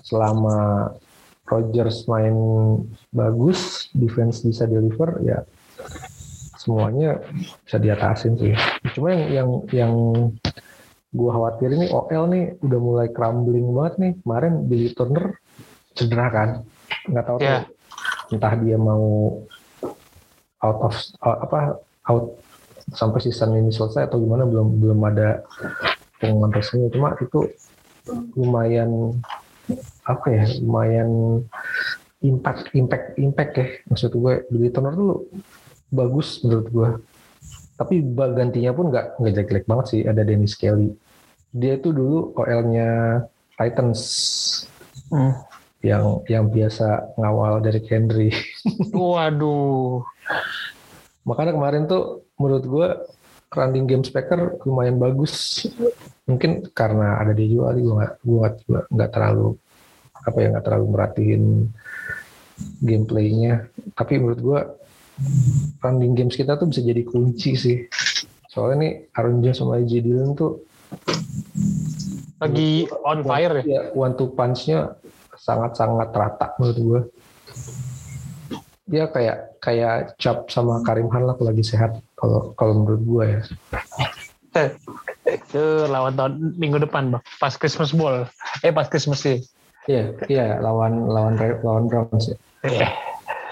selama 0.00 0.88
Rodgers 1.44 2.08
main 2.08 2.32
bagus 3.12 3.92
defense 3.92 4.40
bisa 4.40 4.64
deliver 4.64 5.20
ya 5.20 5.44
semuanya 6.56 7.18
bisa 7.66 7.76
diatasin 7.76 8.38
sih. 8.38 8.54
Cuma 8.94 9.10
yang 9.10 9.28
yang 9.28 9.48
yang 9.74 9.92
gue 11.12 11.30
khawatir 11.30 11.74
ini 11.74 11.90
OL 11.90 12.24
nih 12.30 12.56
udah 12.62 12.78
mulai 12.80 13.08
crumbling 13.10 13.66
banget 13.74 13.94
nih. 13.98 14.12
Kemarin 14.22 14.52
Billy 14.70 14.88
Turner 14.94 15.34
cedera 15.92 16.26
kan? 16.30 16.48
Nggak 17.10 17.24
tahu 17.26 17.38
Ya. 17.42 17.50
tuh 17.50 17.62
entah 18.32 18.54
dia 18.62 18.78
mau 18.78 19.04
out 20.62 20.78
of 20.86 20.94
out- 21.20 21.40
apa 21.50 21.60
out 22.06 22.38
sampai 22.94 23.18
season 23.18 23.58
ini 23.58 23.74
selesai 23.74 24.06
atau 24.06 24.22
gimana 24.22 24.46
belum 24.46 24.78
belum 24.78 25.00
ada 25.02 25.42
pengumuman 26.22 26.54
resmi. 26.54 26.86
Cuma 26.94 27.18
itu 27.18 27.50
lumayan 28.38 29.18
apa 30.02 30.26
ya 30.34 30.44
lumayan 30.58 31.42
impact 32.22 32.70
impact 32.74 33.06
impact 33.18 33.52
ya. 33.58 33.66
Maksud 33.90 34.10
gue 34.14 34.34
Billy 34.50 34.70
Turner 34.70 34.94
dulu 34.94 35.26
bagus 35.90 36.40
menurut 36.42 36.66
gue. 36.70 36.90
Tapi 37.76 37.94
gantinya 38.14 38.72
pun 38.72 38.94
nggak 38.94 39.18
nggak 39.18 39.32
jelek-jelek 39.34 39.66
banget 39.66 39.86
sih. 39.90 40.00
Ada 40.06 40.22
Dennis 40.22 40.54
Kelly. 40.54 40.94
Dia 41.52 41.76
itu 41.76 41.90
dulu 41.90 42.32
OL-nya 42.38 43.22
Titans. 43.58 44.00
Hmm. 45.12 45.36
yang 45.82 46.22
yang 46.30 46.46
biasa 46.46 47.18
ngawal 47.18 47.58
dari 47.58 47.82
Henry. 47.90 48.30
Waduh, 48.94 50.06
makanya 51.26 51.52
kemarin 51.58 51.90
tuh 51.90 52.22
menurut 52.38 52.64
gue 52.64 52.88
running 53.50 53.90
game 53.90 54.06
Packer 54.06 54.62
lumayan 54.62 55.02
bagus. 55.02 55.66
Mungkin 56.24 56.70
karena 56.70 57.18
ada 57.18 57.34
dia 57.34 57.50
juga 57.50 57.74
kali 57.74 57.80
gue 57.82 57.94
nggak 57.98 58.12
gue 58.22 58.46
nggak- 58.70 58.88
nggak 58.94 59.10
terlalu 59.10 59.58
apa 60.22 60.38
ya 60.38 60.48
nggak 60.54 60.64
terlalu 60.64 60.86
merhatiin 60.94 61.44
gameplaynya 62.82 63.66
tapi 63.98 64.22
menurut 64.22 64.40
gue 64.40 64.60
running 65.82 66.14
games 66.14 66.38
kita 66.38 66.54
tuh 66.56 66.70
bisa 66.70 66.80
jadi 66.82 67.02
kunci 67.02 67.58
sih 67.58 67.78
Soalnya 68.52 68.76
nih 68.84 68.92
Aaron 69.16 69.40
Jones 69.40 69.58
sama 69.64 69.80
AJ 69.80 70.04
Dillon 70.04 70.36
tuh 70.36 70.60
Lagi 72.36 72.84
on 73.00 73.24
fire 73.24 73.64
ya. 73.64 73.64
ya 73.64 73.80
one 73.96 74.12
two 74.12 74.28
punch-nya 74.36 74.92
sangat-sangat 75.40 76.10
rata 76.12 76.52
menurut 76.60 76.78
gue. 76.78 77.00
Dia 78.92 79.08
kayak 79.08 79.62
kayak 79.62 80.18
Cap 80.20 80.50
sama 80.52 80.82
Karim 80.84 81.08
Han 81.14 81.30
lah 81.30 81.34
kalau 81.38 81.48
lagi 81.54 81.64
sehat 81.64 81.96
kalau 82.18 82.52
kalau 82.58 82.82
menurut 82.82 83.02
gue 83.06 83.24
ya. 83.24 83.40
Itu 85.24 85.86
lawan 85.88 86.18
tahun 86.18 86.58
minggu 86.58 86.82
depan, 86.82 87.14
Bang. 87.14 87.22
Pas 87.40 87.54
Christmas 87.56 87.94
Ball. 87.94 88.26
Eh, 88.66 88.74
pas 88.74 88.90
Christmas 88.90 89.22
sih. 89.22 89.40
Iya, 89.84 90.02
iya 90.26 90.46
lawan 90.58 91.10
lawan 91.10 91.34
lawan 91.60 91.84
Browns 91.90 92.30
ya. 92.30 92.36
Eh, 92.62 92.86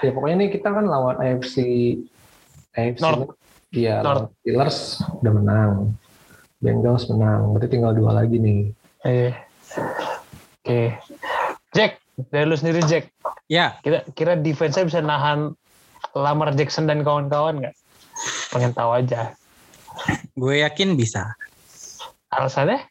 Ya 0.01 0.09
pokoknya 0.09 0.35
nih 0.41 0.49
kita 0.49 0.73
kan 0.73 0.89
lawan 0.89 1.19
AFC 1.19 1.55
AFC 2.73 3.03
North. 3.03 3.37
Iya, 3.69 4.01
North. 4.01 4.33
Steelers 4.39 4.79
udah 5.21 5.31
menang. 5.31 5.71
Bengals 6.57 7.05
menang. 7.05 7.53
Berarti 7.53 7.67
tinggal 7.69 7.93
dua 7.93 8.15
lagi 8.15 8.37
nih. 8.37 8.73
eh. 9.03 9.29
Oke. 10.61 10.97
Jack, 11.71 12.01
dari 12.29 12.45
lu 12.45 12.55
sendiri 12.55 12.81
Jack. 12.83 13.13
Ya, 13.45 13.77
Kira 13.81 14.01
kira 14.11 14.33
defense-nya 14.35 14.87
bisa 14.87 14.99
nahan 14.99 15.53
Lamar 16.13 16.55
Jackson 16.55 16.89
dan 16.89 17.05
kawan-kawan 17.05 17.61
nggak? 17.61 17.75
Pengen 18.49 18.73
tahu 18.73 18.91
aja. 18.95 19.35
gue 20.33 20.55
yakin 20.61 20.95
bisa. 20.95 21.35
Alasannya? 22.31 22.87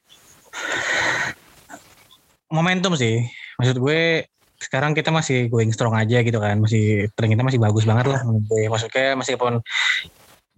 Momentum 2.50 2.98
sih. 2.98 3.24
Maksud 3.56 3.78
gue 3.78 4.26
sekarang 4.60 4.92
kita 4.92 5.08
masih 5.08 5.48
going 5.48 5.72
strong 5.72 5.96
aja 5.96 6.20
gitu 6.20 6.36
kan. 6.36 6.60
Masih 6.60 7.08
tren 7.16 7.32
kita 7.32 7.46
masih 7.46 7.62
bagus 7.62 7.86
banget 7.86 8.10
lah 8.10 8.20
gue. 8.26 8.62
Maksudnya 8.68 9.16
meskipun 9.16 9.62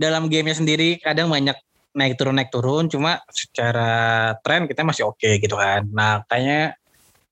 dalam 0.01 0.27
gamenya 0.27 0.59
sendiri 0.59 0.99
kadang 0.99 1.31
banyak 1.31 1.55
naik 1.93 2.17
turun 2.17 2.35
naik 2.41 2.49
turun 2.49 2.89
cuma 2.89 3.21
secara 3.29 4.33
tren 4.41 4.65
kita 4.65 4.83
masih 4.83 5.13
oke 5.13 5.39
gitu 5.39 5.55
kan. 5.55 5.85
Nah, 5.93 6.25
kayaknya 6.27 6.75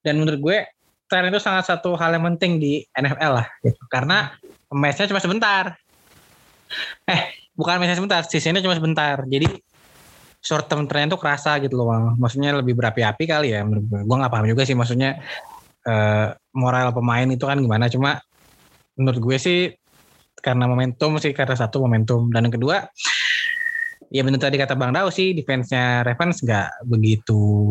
dan 0.04 0.20
menurut 0.20 0.40
gue 0.40 0.58
tren 1.10 1.26
itu 1.26 1.40
sangat 1.42 1.66
satu 1.66 1.98
hal 1.98 2.14
yang 2.14 2.24
penting 2.36 2.60
di 2.60 2.84
NFL 2.94 3.32
lah 3.42 3.46
gitu. 3.64 3.80
Karena 3.90 4.30
match-nya 4.70 5.10
cuma 5.10 5.18
sebentar. 5.18 5.74
Eh, 7.08 7.20
bukan 7.56 7.82
match-nya 7.82 7.98
sebentar, 7.98 8.22
seasonnya 8.28 8.62
cuma 8.62 8.78
sebentar. 8.78 9.24
Jadi 9.26 9.58
short 10.40 10.66
term 10.66 10.88
trend 10.88 11.12
itu 11.12 11.18
kerasa 11.20 11.60
gitu 11.60 11.76
loh. 11.76 12.16
Maksudnya 12.16 12.56
lebih 12.56 12.74
berapi-api 12.76 13.24
kali 13.28 13.52
ya 13.52 13.60
gue. 13.64 14.00
Gue 14.04 14.16
gak 14.16 14.32
paham 14.32 14.48
juga 14.48 14.64
sih 14.64 14.74
maksudnya 14.74 15.20
eh, 15.84 16.26
moral 16.56 16.96
pemain 16.96 17.28
itu 17.28 17.44
kan 17.44 17.60
gimana. 17.60 17.86
Cuma 17.92 18.18
menurut 18.96 19.20
gue 19.20 19.36
sih 19.36 19.60
karena 20.40 20.64
momentum 20.64 21.20
sih 21.20 21.36
karena 21.36 21.52
satu 21.52 21.84
momentum 21.84 22.32
dan 22.32 22.48
yang 22.48 22.56
kedua 22.56 22.88
ya 24.08 24.24
benar 24.24 24.40
tadi 24.40 24.56
kata 24.56 24.72
Bang 24.74 24.96
Dao 24.96 25.12
sih 25.12 25.36
defense-nya 25.36 26.02
Ravens 26.02 26.42
nggak 26.42 26.88
begitu 26.88 27.70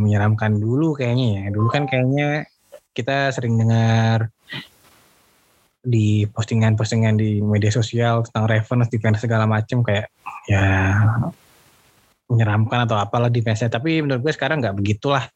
menyeramkan 0.00 0.58
dulu 0.58 0.96
kayaknya 0.98 1.26
ya. 1.38 1.44
Dulu 1.54 1.68
kan 1.70 1.84
kayaknya 1.86 2.48
kita 2.92 3.32
sering 3.32 3.56
dengar 3.56 4.28
di 5.82 6.30
postingan-postingan 6.30 7.18
di 7.18 7.42
media 7.42 7.74
sosial 7.74 8.22
tentang 8.22 8.46
Ravens 8.46 8.86
defense 8.90 9.22
segala 9.22 9.50
macam 9.50 9.82
kayak 9.82 10.10
ya 10.46 10.94
menyeramkan 12.30 12.86
atau 12.86 12.96
apalah 12.96 13.28
defense-nya 13.28 13.68
tapi 13.68 14.00
menurut 14.00 14.22
gue 14.22 14.32
sekarang 14.32 14.62
nggak 14.62 14.74
begitulah 14.74 15.26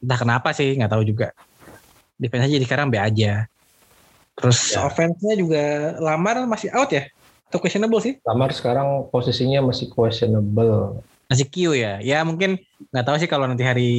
entah 0.00 0.18
kenapa 0.18 0.50
sih 0.50 0.74
nggak 0.74 0.90
tahu 0.90 1.02
juga 1.02 1.30
defense-nya 2.16 2.56
jadi 2.56 2.66
sekarang 2.66 2.86
B 2.88 2.96
aja 2.96 3.44
terus 4.34 4.72
Ya. 4.72 4.84
offense-nya 4.84 5.34
juga 5.36 5.62
Lamar 5.98 6.44
masih 6.44 6.72
out 6.72 6.90
ya 6.90 7.06
atau 7.46 7.58
questionable 7.58 8.00
sih 8.00 8.18
Lamar 8.26 8.50
sekarang 8.50 9.06
posisinya 9.08 9.62
masih 9.62 9.86
questionable. 9.88 11.00
masih 11.26 11.46
Q 11.50 11.54
ya 11.74 11.98
ya 11.98 12.22
mungkin 12.22 12.54
nggak 12.90 13.04
tahu 13.06 13.16
sih 13.18 13.26
kalau 13.26 13.46
nanti 13.46 13.66
hari 13.66 13.90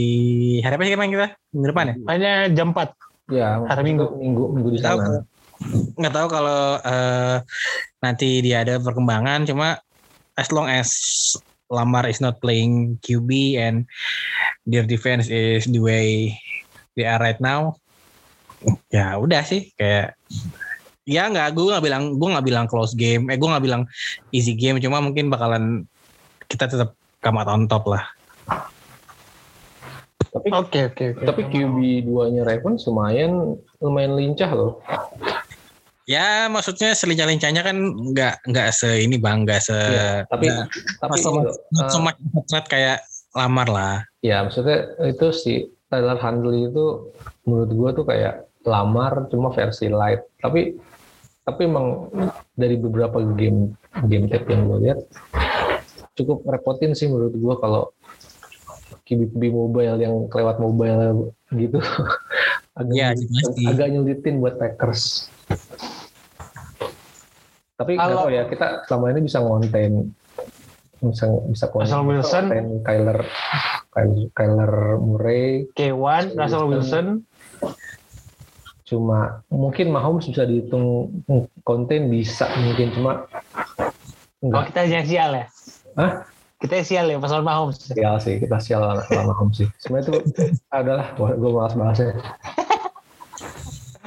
hari 0.63 0.73
apa 0.75 0.83
sih 0.83 0.93
kemarin 0.95 1.11
kita 1.11 1.27
minggu 1.51 1.67
depan 1.71 1.85
ya 1.87 1.95
Hanya 2.07 2.31
jam 2.51 2.71
4. 2.71 2.87
Ya, 3.27 3.59
Hari 3.59 3.83
Minggu. 3.83 4.15
Minggu 4.15 4.43
minggu 4.55 4.69
di 4.71 4.77
Nggak 4.79 4.87
tahu 4.87 4.99
sana. 5.03 5.19
nggak 5.99 6.13
tahu 6.15 6.27
kalau 6.31 6.61
eh, 6.79 7.35
nanti 7.99 8.29
dia 8.39 8.63
ada 8.63 8.79
perkembangan 8.79 9.43
cuma 9.43 9.75
as 10.39 10.47
long 10.55 10.71
as 10.71 10.87
Lamar 11.67 12.07
is 12.07 12.23
not 12.23 12.39
playing 12.39 12.99
QB 13.03 13.59
and 13.59 13.83
their 14.63 14.87
defense 14.87 15.27
is 15.27 15.67
the 15.67 15.79
way 15.83 16.35
they 16.95 17.03
are 17.03 17.19
right 17.19 17.39
now. 17.43 17.75
Ya 18.89 19.19
udah 19.19 19.43
sih. 19.43 19.71
Kayak 19.75 20.15
ya 21.07 21.27
nggak 21.31 21.55
gue 21.55 21.71
nggak 21.71 21.85
bilang 21.85 22.03
gue 22.15 22.29
nggak 22.31 22.47
bilang 22.47 22.65
close 22.65 22.95
game. 22.95 23.27
Eh 23.27 23.37
gue 23.37 23.49
nggak 23.49 23.65
bilang 23.65 23.83
easy 24.31 24.55
game. 24.55 24.79
Cuma 24.79 25.03
mungkin 25.03 25.27
bakalan 25.27 25.83
kita 26.47 26.71
tetap 26.71 26.95
kamat 27.19 27.47
on 27.51 27.67
top 27.67 27.91
lah. 27.91 28.03
Tapi 30.27 30.53
Oke, 30.53 30.85
oke, 30.85 31.03
oke. 31.17 31.23
tapi 31.25 31.41
QB 31.49 32.05
2-nya 32.05 32.45
Ravens 32.45 32.85
lumayan 32.85 33.57
lumayan 33.81 34.13
lincah 34.13 34.51
loh. 34.53 34.83
Ya 36.07 36.47
maksudnya 36.47 36.95
selincah-lincahnya 36.95 37.61
kan 37.61 37.77
nggak 38.15 38.35
nggak 38.47 38.67
se 38.71 39.03
ini 39.03 39.19
bang 39.19 39.43
nggak 39.43 39.59
se 39.59 39.75
Iya, 39.75 40.11
tapi 40.25 40.45
nggak- 40.47 40.67
tapi 40.97 41.17
so 41.19 41.29
eh, 41.35 41.89
so 41.91 41.97
much 41.99 42.15
threat 42.47 42.65
kayak 42.65 42.97
lamar 43.35 43.67
lah 43.67 43.95
Ya, 44.19 44.41
maksudnya 44.41 44.97
itu 45.05 45.29
si 45.29 45.53
Tyler 45.87 46.17
Huntley 46.17 46.67
itu 46.67 47.13
menurut 47.45 47.71
gua 47.71 47.89
tuh 47.93 48.03
kayak 48.03 48.43
lamar 48.65 49.29
cuma 49.29 49.53
versi 49.53 49.87
light. 49.87 50.19
Tapi 50.41 50.75
tapi 51.43 51.61
emang 51.63 52.11
dari 52.51 52.75
beberapa 52.75 53.23
game 53.37 53.71
game 54.09 54.27
tape 54.27 54.51
yang 54.51 54.67
gue 54.67 54.79
lihat 54.83 54.99
cukup 56.11 56.43
repotin 56.43 56.91
sih 56.91 57.07
menurut 57.07 57.31
gua 57.37 57.55
kalau 57.55 57.83
QB 59.05 59.39
mobile 59.47 59.95
yang 59.95 60.27
kelewat 60.27 60.59
mobile 60.59 61.31
gitu 61.53 61.79
agak, 62.79 62.91
nyulitin- 63.15 63.31
pasti. 63.47 63.63
agak 63.63 63.87
nyulitin 63.89 64.35
buat 64.37 64.55
Packers. 64.59 65.31
Tapi 67.77 67.93
Kalau- 67.93 68.25
ya 68.27 68.43
kita 68.45 68.83
selama 68.83 69.13
ini 69.13 69.21
bisa 69.21 69.37
ngonten 69.37 70.11
bisa 70.99 71.29
bisa 71.45 71.65
Russell 71.69 72.01
Wilson. 72.03 72.43
ngonten 72.49 72.65
Kyler 72.81 73.19
Kyler, 73.87 74.17
Kyler 74.33 74.73
Murray 74.97 75.69
K1, 75.71 76.33
Russell 76.33 76.65
Wilson. 76.65 77.21
cuma 78.81 79.43
mungkin 79.47 79.91
Mahomes 79.91 80.25
bisa 80.25 80.41
dihitung 80.41 81.11
konten 81.61 82.07
bisa 82.07 82.47
mungkin 82.57 82.87
cuma 82.91 83.27
Oh, 84.37 84.47
enggak 84.47 84.69
kita 84.69 84.79
yang 84.85 85.03
sial 85.03 85.31
ya? 85.33 85.45
Hah? 85.93 86.11
Kita 86.57 86.73
yang 86.73 86.87
sial 86.87 87.05
ya, 87.05 87.17
pas 87.17 87.29
lawan 87.29 87.43
Mahomes. 87.43 87.77
sial 87.83 88.15
sih 88.17 88.39
kita 88.39 88.57
sial 88.57 88.79
sama 88.79 89.03
sama 89.03 89.23
Mahomes 89.27 89.55
sih 89.55 89.67
sebenarnya 89.77 90.05
itu 90.07 90.13
adalah 90.71 91.05
gue 91.13 91.51
malas 91.51 91.75
bahasnya 91.75 92.15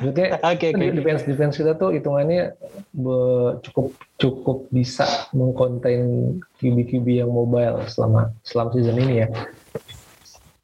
Maksudnya 0.01 0.41
Oke, 0.57 0.73
oke. 0.73 0.97
defense 0.97 1.23
defense 1.29 1.55
kita 1.61 1.77
tuh 1.77 1.93
hitungannya 1.93 2.57
be- 2.97 3.61
cukup 3.69 3.87
cukup 4.17 4.59
bisa 4.73 5.05
mengkonten 5.37 6.01
QB 6.57 6.77
QB 6.89 7.07
yang 7.21 7.31
mobile 7.31 7.85
selama 7.93 8.33
selama 8.41 8.73
season 8.73 8.97
ini 8.97 9.25
ya. 9.25 9.29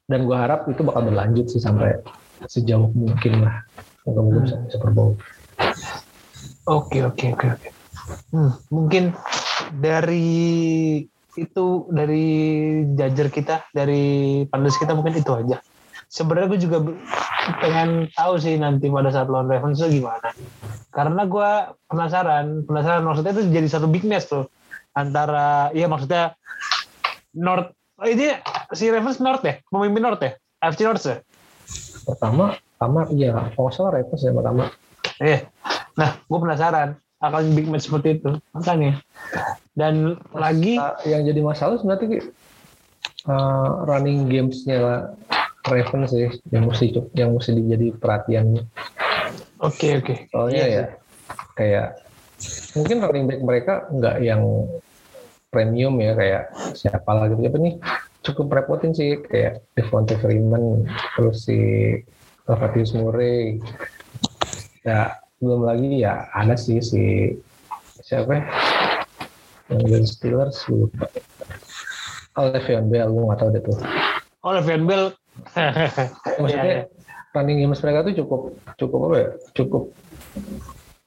Dan 0.09 0.25
gue 0.25 0.37
harap 0.37 0.65
itu 0.65 0.81
bakal 0.81 1.13
berlanjut 1.13 1.45
sih 1.53 1.61
sampai 1.61 2.01
sejauh 2.49 2.89
mungkin 2.97 3.45
lah. 3.45 3.61
Moga-moga 4.07 4.39
bisa 4.47 4.57
Super 4.73 4.91
Bowl. 4.95 5.11
Oke, 6.67 7.03
oke, 7.03 7.35
oke, 7.35 7.47
oke. 7.59 7.69
Hmm, 8.31 8.51
mungkin 8.71 9.03
dari 9.77 10.27
itu 11.37 11.65
dari 11.91 12.25
jajar 12.95 13.27
kita, 13.29 13.55
dari 13.75 14.43
pandas 14.47 14.79
kita 14.79 14.95
mungkin 14.95 15.19
itu 15.19 15.31
aja. 15.31 15.59
Sebenarnya 16.07 16.47
gue 16.55 16.59
juga 16.63 16.77
pengen 17.59 18.07
tahu 18.15 18.39
sih 18.39 18.55
nanti 18.55 18.87
pada 18.87 19.11
saat 19.11 19.27
lawan 19.27 19.51
Ravens 19.51 19.79
itu 19.79 19.99
gimana. 19.99 20.31
Karena 20.91 21.27
gue 21.27 21.49
penasaran, 21.91 22.63
penasaran 22.63 23.03
maksudnya 23.03 23.35
itu 23.35 23.43
jadi 23.51 23.67
satu 23.67 23.87
big 23.91 24.07
match 24.07 24.31
tuh 24.31 24.47
antara, 24.95 25.69
iya 25.75 25.85
maksudnya 25.85 26.33
North, 27.37 27.75
oh 28.01 28.07
ini 28.07 28.33
si 28.73 28.89
Ravens 28.89 29.21
North 29.21 29.45
ya, 29.45 29.61
pemimpin 29.69 30.01
North 30.01 30.23
ya, 30.23 30.33
AFC 30.63 30.87
North 30.87 31.05
ya. 31.05 31.21
Pertama, 32.07 32.57
pertama 32.79 32.99
iya, 33.13 33.51
kalau 33.53 33.69
salah 33.69 33.99
Ravens 33.99 34.23
ya 34.23 34.31
pertama. 34.33 34.73
Iya. 35.21 35.39
Nah, 35.97 36.09
gue 36.23 36.39
penasaran 36.39 36.89
akan 37.21 37.43
big 37.57 37.67
match 37.69 37.89
seperti 37.89 38.21
itu. 38.21 38.31
Makanya. 38.53 39.01
Dan 39.77 40.17
lagi, 40.33 40.81
yang 41.05 41.25
jadi 41.25 41.41
masalah 41.41 41.77
sebenarnya 41.77 42.25
uh, 43.29 43.85
running 43.85 44.29
gamesnya 44.29 45.13
Ravens 45.67 46.09
sih 46.11 46.27
yang 46.51 46.65
mesti 46.67 46.85
yang 47.13 47.29
mesti 47.35 47.51
dijadi 47.53 47.87
perhatian 47.95 48.57
oke 49.59 49.87
oke. 50.03 50.15
soalnya 50.31 50.55
Iya 50.57 50.67
ya 50.67 50.85
kayak 51.57 51.87
mungkin 52.77 52.97
running 53.03 53.25
back 53.27 53.41
mereka 53.41 53.73
nggak 53.91 54.17
yang 54.23 54.43
premium 55.51 55.95
ya 55.99 56.13
kayak 56.13 56.43
siapa 56.77 57.11
lagi 57.11 57.35
siapa 57.39 57.57
nih 57.57 57.75
cukup 58.21 58.45
repotin 58.51 58.91
sih 58.91 59.19
kayak 59.23 59.63
Devonta 59.73 60.15
Freeman 60.19 60.85
terus 61.15 61.47
si 61.47 61.59
Latavius 62.47 62.95
Murray 62.95 63.59
ya 64.87 65.15
belum 65.37 65.67
lagi 65.67 66.01
ya 66.01 66.31
ada 66.33 66.55
sih 66.57 66.81
si 66.81 67.35
siapa 68.07 68.39
ya? 68.39 68.43
Yang 69.67 69.83
dari 69.83 70.07
Steelers 70.07 70.59
lupa. 70.71 71.11
Oh, 72.39 72.47
Le'Veon 72.47 72.87
Bell, 72.87 73.11
gue 73.11 73.23
nggak 73.27 73.39
tahu 73.43 73.49
deh 73.51 73.63
tuh. 73.67 73.77
Oh, 74.47 74.51
Le'Veon 74.55 74.87
Bell. 74.87 75.11
Maksudnya 76.41 76.63
Iya, 76.63 76.85
iya. 76.87 77.33
running 77.35 77.57
games 77.61 77.81
mereka 77.83 78.07
tuh 78.07 78.15
cukup 78.23 78.41
cukup 78.77 78.99
apa 79.09 79.15
ya? 79.15 79.29
Cukup 79.53 79.83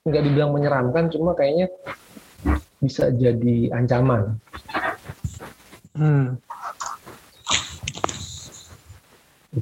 nggak 0.07 0.23
dibilang 0.25 0.53
menyeramkan, 0.57 1.13
cuma 1.13 1.37
kayaknya 1.37 1.69
bisa 2.81 3.13
jadi 3.13 3.71
ancaman. 3.77 4.41
Hmm. 5.93 6.41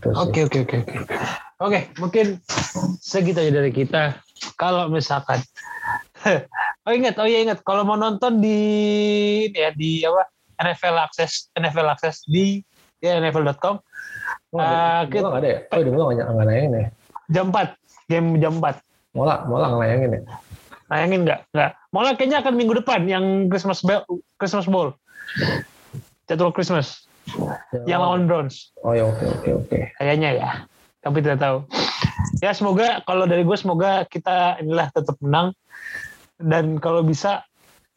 Oke 0.04 0.46
oke 0.46 0.58
oke 0.68 0.76
oke. 0.84 0.98
Oke, 1.58 1.90
mungkin 1.98 2.38
segitu 3.02 3.42
aja 3.42 3.50
dari 3.50 3.74
kita. 3.74 4.22
Kalau 4.54 4.86
misalkan 4.86 5.42
Oh 6.88 6.92
ingat, 6.96 7.20
oh 7.20 7.28
iya 7.28 7.44
ingat 7.44 7.60
kalau 7.68 7.84
mau 7.84 8.00
nonton 8.00 8.40
di 8.40 8.58
ya 9.52 9.68
di 9.76 10.00
apa 10.08 10.24
NFL 10.56 10.96
Access 11.04 11.52
NFL 11.52 11.84
Access 11.92 12.24
di 12.24 12.64
ya 13.04 13.20
NFL.com 13.20 13.76
Oh, 14.48 14.60
di 15.04 15.16
Mola 15.20 15.28
nggak 15.28 15.42
ada 15.44 15.48
ya? 15.48 15.58
Oh, 15.68 15.80
di 15.84 15.90
Mola 15.92 16.04
nggak 16.14 16.28
nggak 16.32 16.46
nayangin 16.48 16.72
ya? 16.72 16.88
jam 17.28 17.52
4 17.52 18.08
game 18.08 18.28
jam 18.40 18.54
4 18.56 18.80
Mola, 19.12 19.44
Mola 19.44 19.64
nggak 19.68 19.80
nayangin 19.84 20.10
ya? 20.16 20.20
Nayangin 20.88 21.20
nggak? 21.28 21.40
Nggak. 21.52 21.70
Malah 21.92 22.12
kayaknya 22.16 22.38
akan 22.40 22.54
minggu 22.56 22.74
depan 22.80 23.00
yang 23.04 23.24
Christmas 23.52 23.84
Bell, 23.84 24.04
Christmas 24.40 24.64
Bowl. 24.64 24.96
Jadwal 26.28 26.52
Christmas 26.52 27.08
yang 27.84 28.00
lawan 28.00 28.24
Browns. 28.24 28.72
Oh 28.84 28.96
ya 28.96 29.04
oke 29.04 29.24
oke 29.24 29.48
oke. 29.64 29.78
Kayaknya 30.00 30.30
ya. 30.36 30.50
Tapi 31.04 31.20
tidak 31.20 31.40
tahu. 31.40 31.58
Ya 32.40 32.52
semoga 32.56 33.04
kalau 33.04 33.28
dari 33.28 33.44
gue 33.44 33.56
semoga 33.56 34.04
kita 34.08 34.60
inilah 34.60 34.88
tetap 34.92 35.16
menang 35.20 35.52
dan 36.40 36.80
kalau 36.80 37.04
bisa 37.04 37.47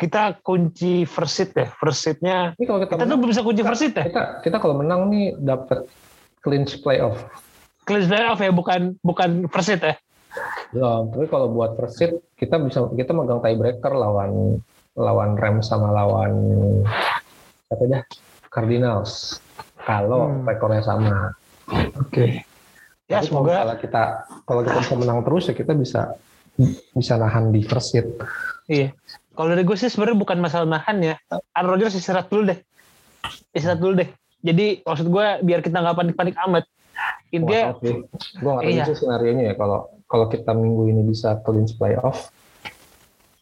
kita 0.02 0.42
kunci 0.42 1.06
first 1.06 1.38
seat 1.38 1.52
ya. 1.54 1.70
First 1.78 2.00
seatnya 2.02 2.58
Ini 2.58 2.66
kalau 2.66 2.80
kita, 2.82 2.98
kita 2.98 3.06
tuh 3.06 3.14
menang, 3.14 3.30
bisa 3.30 3.42
kunci 3.46 3.62
first 3.62 3.82
seat 3.86 3.94
ya. 3.94 4.06
kita 4.10 4.24
kita 4.42 4.58
kalau 4.58 4.82
menang 4.82 5.14
nih 5.14 5.38
dapat 5.38 5.86
clinch 6.42 6.82
playoff. 6.82 7.22
Clinch 7.86 8.10
playoff 8.10 8.42
ya 8.42 8.50
bukan 8.50 8.98
bukan 9.00 9.46
first 9.48 9.70
seat 9.70 9.82
ya. 9.86 9.94
Ya, 10.72 10.92
tapi 11.06 11.28
kalau 11.28 11.54
buat 11.54 11.78
first 11.78 12.02
seat 12.02 12.18
kita 12.34 12.58
bisa 12.58 12.90
kita 12.90 13.14
megang 13.14 13.40
tiebreaker 13.40 13.94
lawan 13.94 14.58
lawan 14.98 15.38
Rams 15.38 15.70
sama 15.70 15.94
lawan 15.94 16.34
apa 17.70 17.84
dah 17.86 18.02
Cardinals. 18.50 19.38
Kalau 19.82 20.28
Hmm. 20.28 20.44
rekornya 20.44 20.82
sama. 20.82 21.32
Oke. 21.96 22.42
Ya 23.06 23.20
Tapi 23.20 23.28
semoga 23.28 23.54
kalau 23.62 23.78
kita 23.78 24.04
kalau 24.44 24.62
kita 24.64 24.78
bisa 24.82 24.96
menang 24.96 25.20
terus 25.22 25.44
ya 25.46 25.54
kita 25.54 25.74
bisa 25.74 26.02
bisa 26.92 27.14
nahan 27.16 27.52
di 27.52 27.62
first 27.62 27.94
seat. 27.94 28.08
Iya. 28.66 28.96
Kalau 29.42 29.58
dari 29.58 29.66
gue 29.66 29.74
sih 29.74 29.90
sebenarnya 29.90 30.22
bukan 30.22 30.38
masalah 30.38 30.70
nahan 30.70 31.02
ya. 31.02 31.16
Aaron 31.58 31.74
Rodgers 31.74 31.98
istirahat 31.98 32.30
dulu 32.30 32.54
deh. 32.54 32.62
Istirahat 33.58 33.82
dulu 33.82 33.98
deh. 33.98 34.10
Jadi 34.46 34.86
maksud 34.86 35.10
gue 35.10 35.26
biar 35.42 35.66
kita 35.66 35.82
nggak 35.82 35.98
panik-panik 35.98 36.38
amat. 36.46 36.70
Intinya 37.34 37.74
Gue 37.82 37.90
nggak 38.38 38.62
tahu 38.62 38.70
Iya. 38.70 38.86
sih 38.86 38.96
skenario 39.02 39.34
nya 39.34 39.44
ya 39.50 39.54
kalau 39.58 39.90
kalau 40.06 40.30
kita 40.30 40.54
minggu 40.54 40.94
ini 40.94 41.02
bisa 41.02 41.42
clinch 41.42 41.74
playoff 41.74 42.30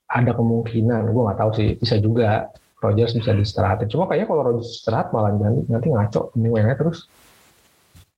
ada 0.07 0.31
kemungkinan 0.31 1.11
gue 1.11 1.21
nggak 1.27 1.35
tahu 1.35 1.51
sih 1.51 1.67
bisa 1.75 1.99
juga 1.99 2.47
Rodgers 2.79 3.11
bisa 3.11 3.35
diistirahatin 3.35 3.91
cuma 3.91 4.07
kayaknya 4.07 4.31
kalau 4.31 4.41
Rodgers 4.47 4.79
istirahat 4.79 5.11
malah 5.11 5.35
nanti 5.35 5.67
nanti 5.67 5.87
ngaco 5.91 6.31
minggu 6.39 6.55
ini 6.63 6.79
terus 6.79 7.11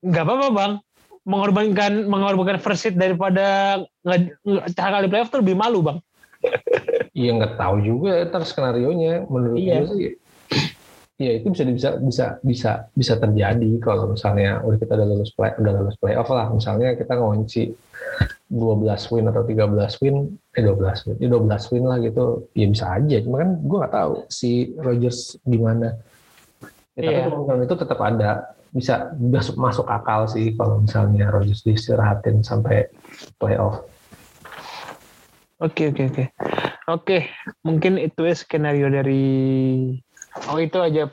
nggak 0.06 0.22
apa-apa 0.22 0.48
bang. 0.54 0.74
Mengorbankan 1.22 1.92
mengorbankan 2.06 2.58
first 2.62 2.86
seat 2.86 2.96
daripada 2.98 3.78
nge- 4.06 4.34
kali 4.76 5.08
playoff 5.10 5.34
tuh 5.34 5.42
lebih 5.42 5.58
malu 5.58 5.82
bang. 5.82 5.98
Iya 7.14 7.32
nggak 7.36 7.56
tahu 7.60 7.76
juga 7.82 8.24
ntar 8.28 8.44
skenario 8.48 8.90
nya 8.96 9.24
menurut 9.28 9.58
Iya. 9.60 9.78
gue 9.84 9.88
sih 9.96 10.12
ya 11.22 11.38
itu 11.38 11.54
bisa 11.54 11.64
bisa 11.70 11.90
bisa 12.02 12.26
bisa 12.42 12.72
bisa 12.98 13.14
terjadi 13.14 13.78
kalau 13.78 14.18
misalnya 14.18 14.58
udah 14.66 14.78
kita 14.82 14.98
udah 14.98 15.06
lulus 15.06 15.30
play 15.38 15.54
udah 15.54 15.72
lulus 15.78 15.94
playoff 16.02 16.26
lah. 16.34 16.50
Misalnya 16.50 16.98
kita 16.98 17.14
ngunci 17.14 17.78
12 18.50 19.14
win 19.14 19.30
atau 19.30 19.46
13 19.46 20.02
win 20.02 20.16
eh 20.58 20.64
12 20.66 21.06
win 21.06 21.16
ya 21.22 21.30
12 21.30 21.72
win 21.78 21.84
lah 21.86 21.98
gitu. 22.02 22.50
Ya 22.58 22.66
bisa 22.74 22.86
aja. 22.98 23.18
Cuma 23.22 23.38
kan 23.38 23.50
gue 23.62 23.78
nggak 23.86 23.94
tahu 23.94 24.14
si 24.34 24.74
Rodgers 24.82 25.38
gimana. 25.46 25.94
Ya, 26.98 27.06
tapi 27.06 27.14
Iya. 27.14 27.30
kemungkinan 27.30 27.62
itu 27.70 27.76
tetap 27.78 28.00
ada. 28.02 28.32
Bisa 28.74 29.14
masuk 29.54 29.86
akal 29.94 30.26
sih 30.26 30.58
kalau 30.58 30.82
misalnya 30.82 31.30
Rodgers 31.30 31.62
diistirahatin 31.62 32.42
sampai 32.42 32.90
playoff 33.38 33.86
Oke 35.62 35.94
oke 35.94 36.10
oke. 36.10 36.24
Oke, 36.90 37.18
mungkin 37.62 38.02
itu 38.02 38.26
ya 38.26 38.34
skenario 38.34 38.90
dari 38.90 39.22
Oh 40.50 40.58
itu 40.58 40.80
aja 40.82 41.12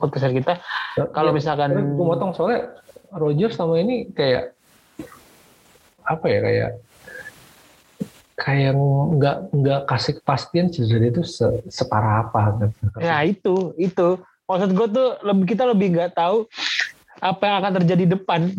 podcast 0.00 0.32
kita. 0.32 0.62
Kalau 1.12 1.34
misalkan 1.36 1.74
gue 1.76 2.04
motong 2.06 2.32
soalnya 2.32 2.78
Rodgers 3.12 3.58
sama 3.58 3.76
ini 3.82 4.08
kayak 4.16 4.56
apa 6.06 6.24
ya 6.30 6.38
kayak 6.40 6.70
kayak 8.38 8.72
nggak 9.18 9.36
nggak 9.50 9.80
kasih 9.90 10.12
kepastian 10.22 10.70
cedera 10.70 11.10
itu 11.10 11.26
se- 11.26 11.66
separah 11.68 12.30
apa 12.30 12.54
gitu. 12.64 12.84
Ya 13.02 13.18
itu, 13.26 13.74
itu. 13.76 14.08
Maksud 14.46 14.70
gue 14.72 14.86
tuh 14.94 15.08
lebih 15.26 15.44
kita 15.52 15.66
lebih 15.66 15.98
nggak 15.98 16.14
tahu 16.14 16.46
apa 17.18 17.42
yang 17.44 17.56
akan 17.60 17.72
terjadi 17.82 18.04
depan. 18.14 18.54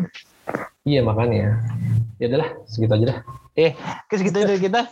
Iya 0.84 1.00
makanya. 1.00 1.64
Ya 2.20 2.28
udahlah 2.28 2.50
segitu 2.68 2.92
aja 2.92 3.06
dah. 3.16 3.18
Eh, 3.58 3.74
segitu 4.06 4.38
dari 4.46 4.62
kita. 4.62 4.86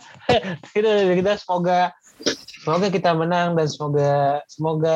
Segitu 0.67 0.87
dari 0.99 1.15
kita. 1.23 1.39
Semoga 1.39 1.95
semoga 2.59 2.87
kita 2.91 3.15
menang 3.15 3.55
dan 3.55 3.67
semoga 3.71 4.43
semoga 4.51 4.95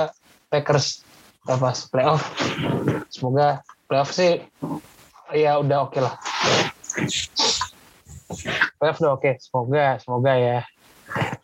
Packers 0.51 1.07
apa 1.47 1.71
playoff. 1.87 2.19
Semoga 3.07 3.63
playoff 3.87 4.11
sih 4.11 4.43
ya 5.31 5.55
udah 5.63 5.87
oke 5.87 6.03
lah. 6.03 6.19
Playoff 8.75 8.99
udah 8.99 9.11
oke. 9.15 9.31
Semoga 9.39 9.95
semoga 10.03 10.35
ya. 10.35 10.59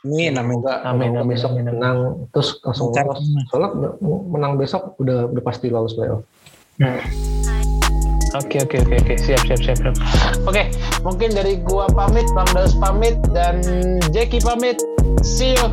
Ini 0.04 0.36
namanya 0.36 0.84
Semoga 0.84 0.92
Amin, 0.92 1.12
semoga 1.12 1.24
amin, 1.24 1.32
besok 1.32 1.52
amin, 1.52 1.64
amin. 1.64 1.76
menang 1.80 1.98
terus 2.36 2.50
langsung 2.60 2.88
lolos. 2.92 3.20
Soalnya 3.48 3.70
menang 4.04 4.54
besok 4.60 5.00
udah 5.00 5.32
udah 5.32 5.44
pasti 5.48 5.72
lolos 5.72 5.96
playoff. 5.96 6.28
Oke 8.36 8.60
oke 8.60 8.84
oke 8.84 8.96
oke 9.00 9.14
siap 9.16 9.48
siap 9.48 9.62
siap 9.64 9.78
siap. 9.80 9.96
Oke 10.48 10.72
mungkin 11.04 11.36
dari 11.36 11.60
gua 11.62 11.92
pamit, 11.92 12.26
Bang 12.32 12.48
Daus 12.56 12.74
pamit 12.80 13.20
dan 13.36 13.60
Jackie 14.16 14.42
pamit. 14.42 14.80
See 15.22 15.54
you 15.54 15.68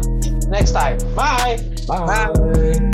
next 0.51 0.75
time. 0.75 0.99
Bye. 1.15 1.63
Bye. 1.87 2.94